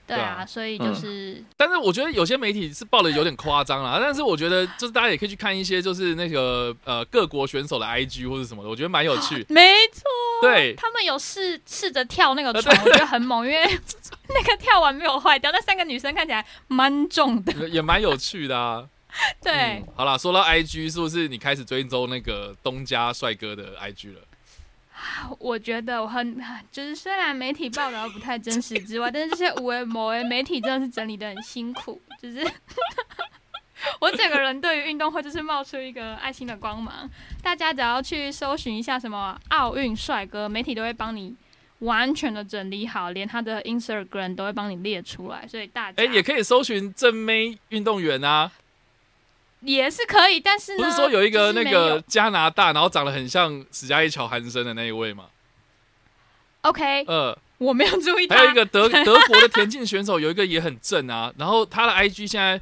[0.05, 9.45] 对对啊啊，所以就是但是我觉得有些媒体是报的有点夸张啦， 但是我觉得就是大家也可以去看一些就是那个呃各国选手的 IG 或者什么的，我觉得蛮有趣。
[9.49, 10.01] 没错，
[10.41, 13.63] 对，他们有试试着跳那个呃 床，我觉得很猛，因为
[14.29, 17.69] 那个跳完没有坏掉，那三个女生看起来蛮重的。
[17.69, 18.85] 也蛮有趣的啊。
[19.43, 24.19] 对嗯，好啦，说到 IG，是不是你开始追踪那个东家帅哥的 IG 了？
[25.39, 26.41] 我觉得我很
[26.71, 32.45] 就是虽然媒体报道不太真实之外， 但是这些无为某为媒体真的是整理的很辛苦，就是
[33.99, 37.09] 我整个人对于运动会就是冒出一个爱心的光芒。
[37.41, 41.35] 大家只要去搜寻一下什么奥运帅哥，媒体都会帮你
[41.79, 48.49] 完全的整理好，连他的 Instagram 都会帮你列出来，所以大家哎、也可以搜寻正妹运动员啊，
[49.63, 55.25] 也是可以，但是呢，不是说有一个那个加拿大，然后长得很像史嘉丽乔韩森的那一位吗
[56.61, 61.33] ？OK，呃，我没有注意他，还有一个德 德国的田径选手，有一个也很正啊。
[61.37, 62.59] 然后他的 IG 现在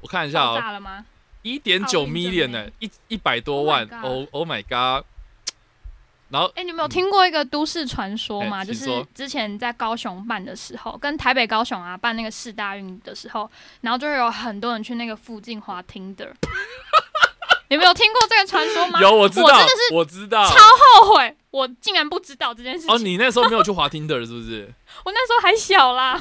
[0.00, 1.04] 我看一下啊？
[1.42, 5.06] 一点九 million 呢、妹一一百多万 Oh Oh my god！
[6.30, 8.64] 然后哎、你们有听过一个都市传说吗？
[8.64, 13.50] 就是之前在高雄办的时候，跟台北、高雄啊办那个市大运的时候，
[13.80, 16.30] 然后就会有很多人去那个附近滑 Tinder。
[17.70, 18.98] 你们有听过这个传说吗？
[19.02, 20.44] 有我知道，我真的是我知道。
[20.44, 20.56] 超
[21.04, 22.92] 后悔，我竟然不知道这件事情。
[22.92, 24.68] 哦，你那时候没有去滑 Tinder 是不是？
[25.04, 26.20] 我那时候还小啦，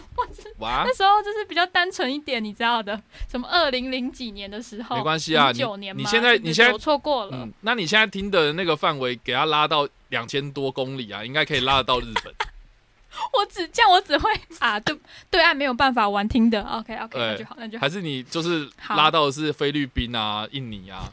[0.60, 3.02] 哇那，时候就是比较单纯一点，你知道的。
[3.30, 7.32] 什么二零零几年的时候，没关系啊九年你你现在你现在我错过了。
[7.34, 12.32] 嗯，那你现在听的那个范围，给它拉到两千多公里啊，应该可以拉得到日本。
[13.34, 14.30] 我只这样，我只会
[14.60, 14.96] 啊，对
[15.32, 16.62] 对岸没有办法玩听的。
[16.62, 17.90] OK OK，那就好，那就好还。
[17.90, 21.12] 是你就是拉到的是菲律宾啊、印尼啊、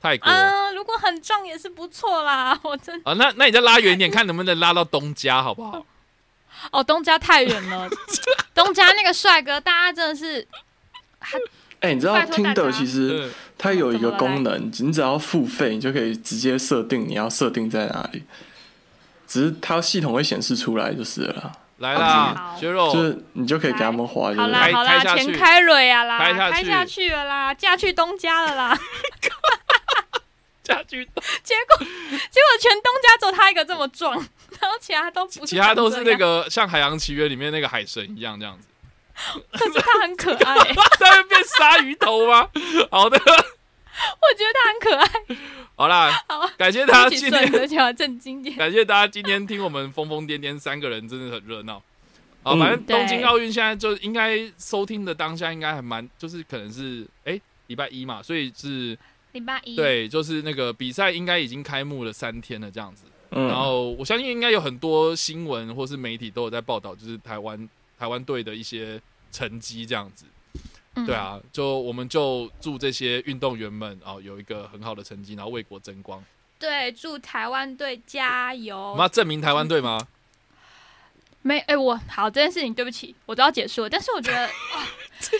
[0.00, 0.34] 泰国啊？
[0.34, 2.58] 啊，如果很壮也是不错啦。
[2.64, 5.84] 我真啊那那你再拉远一点，看能不能拉到东家，好不好？
[6.70, 7.88] 哦，东家太远了，
[8.54, 10.46] 东家那个帅哥，大家真的是
[11.80, 18.22] 哎、你知道拜托大家 Tinder 其实嗯，它有一个功能，你只要付费，你就可以直接设定你要设定在哪里，
[19.26, 25.24] 只是它系统会显示出来就是了啦，来啦，肉，就是你就可以给他们划，就好啦好啦，开下去。
[25.24, 27.10] 钱开蕊啊啦，开下去。
[27.10, 28.78] 了啦，嫁去东家了啦。
[30.62, 31.04] 嫁去，
[31.42, 31.86] 结果结
[32.38, 34.14] 果全东家只有他一个这么壮，
[34.60, 38.68] 然后其他都不是，其他都是那，个像《海洋奇缘》里面那个海神一样这样子。
[39.52, 40.54] 可是他很可爱，
[40.98, 42.46] 他会变鲨鱼头吗？
[42.92, 43.24] 好的，我
[44.36, 45.36] 觉得他很可爱。
[45.76, 48.56] 好啦，好，感谢大家今天，就要正经点。
[48.56, 51.82] 感谢大家今天听我们疯疯癫癫三个人，真的很热闹。
[52.42, 58.96] 好，嗯反正东京奥运现在就应该收听的当下应该还蛮，就是可能是哎礼拜一嘛，所以是
[59.32, 63.04] 礼拜一，对，就是那个比赛应该已经开幕了三天了这样子。
[63.30, 70.24] 嗯，然后我相信应该有很多新闻或是媒体都有在报道，就是台湾台湾队的一些成绩这样子。
[71.04, 76.22] 嗯对，啊，就我们就祝这些运动员们啊、有一个很好的成绩，然后为国争光。
[76.58, 79.00] 对，祝台湾队加我油们。
[79.00, 79.98] 要证明台湾队吗？
[81.42, 83.88] 没，哎、我好这件事情，对不起，我都要结束了。
[83.88, 84.44] 但是我觉得，
[84.76, 84.84] 啊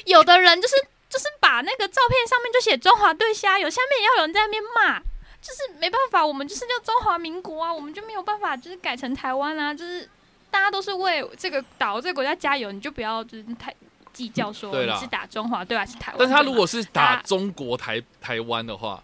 [0.06, 0.74] 有的人就是
[1.11, 4.98] 就是把那个照片上面就写中华队加油，下面也要有人在那边骂，
[5.42, 10.08] 就是没办法，我们就是叫中华民国啊，我们就没有办法就是改成台湾啊，就是
[10.50, 13.74] 大家都是为这个岛这个国家加油，你就不要就是太
[14.12, 16.16] 计较说你是打中华队还是台湾。
[16.18, 19.02] 但是他如果是打啊中国台台湾的话，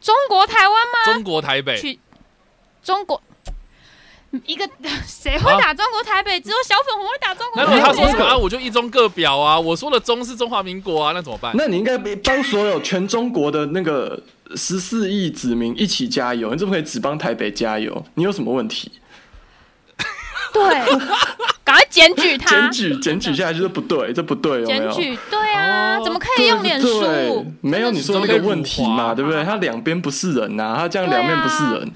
[0.00, 1.12] 中国台湾吗？
[1.12, 1.98] 中国台北，去
[2.82, 3.22] 中国。
[4.46, 4.64] 一个
[5.04, 6.40] 谁会打中国台北？
[6.40, 7.96] 只有小粉红会打中国那如果台北。
[7.96, 11.52] 他说什么啊，我就一中各表啊，我说的中是中华民国啊，那怎么办？
[11.56, 14.22] 那你应该帮所有全中国的那个
[14.54, 18.06] 十四亿子民一起加油，你怎么可以只帮台北加油？
[18.14, 18.92] 你有什么问题？
[20.52, 20.62] 对，
[21.64, 24.90] 赶快检举 他，检举检举下来就是不对，这不对，有没有？
[24.92, 27.46] 检举，对啊，哦怎么可以用脸书？
[27.60, 29.44] 没有你说那个问题嘛，对不对？
[29.44, 31.92] 他两边不是人呐、他这样两面不是人，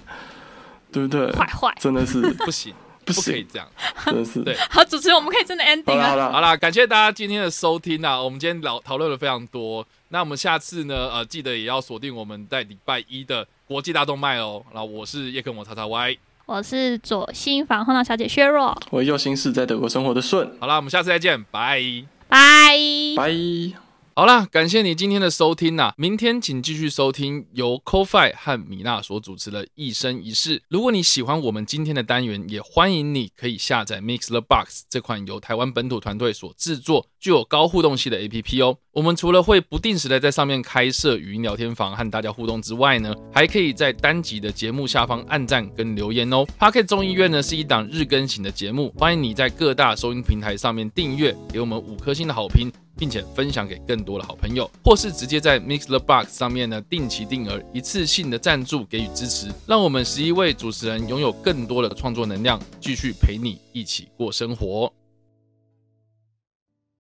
[0.92, 1.32] 对不对？
[1.32, 1.74] 坏坏。
[1.80, 2.72] 真的是不行，
[3.04, 3.66] 不行，不可以这样。
[4.06, 4.42] 真的是。
[4.42, 5.96] 对好，主持人，我们可以真的好 ending 了。
[5.96, 8.20] 了好了，好啦，感谢大家今天的收听啊！
[8.22, 14.62] 我们今天老讨论了非常多，那我们下次呢，呃，记得也要锁定我们在礼拜一的国际大动脉哦。
[14.72, 16.16] 然后我是叶克膜叉叉 Y，
[16.47, 21.80] 我是左心房后脑小姐薛若，我右心是在德国生活的顺，好啦，我们下次再见，拜。
[22.28, 22.76] 拜。
[23.16, 23.84] 拜。
[24.16, 30.60] 好啦，感谢你今天的收听呐、明天请继续收听由 CoFi 和米娜所主持的《一生一世》。
[30.68, 38.78] 如果你喜欢我们今天的单元，也欢迎你可以下载 Mix the Box 这款由台湾本土团队所制作、具有高互动性的 APP 哦。
[38.92, 46.46] 我们除了会不定时的在上面开设语音聊天房和大家互动之外呢，还可以在单集的节目下方按赞跟留言哦。
[46.60, 52.70] Pocket 众议院呢是一档日更型的节目，欢迎你在各大收音平台上面订阅，给我们五颗星的好评。
[52.97, 64.92] 并且分享给更多的好朋友，或是直接在 Mix the Box 上面呢定期定额一次性的赞助给予支持，让我们十一位主持人拥有更多的创作能量，继续陪你一起过生活。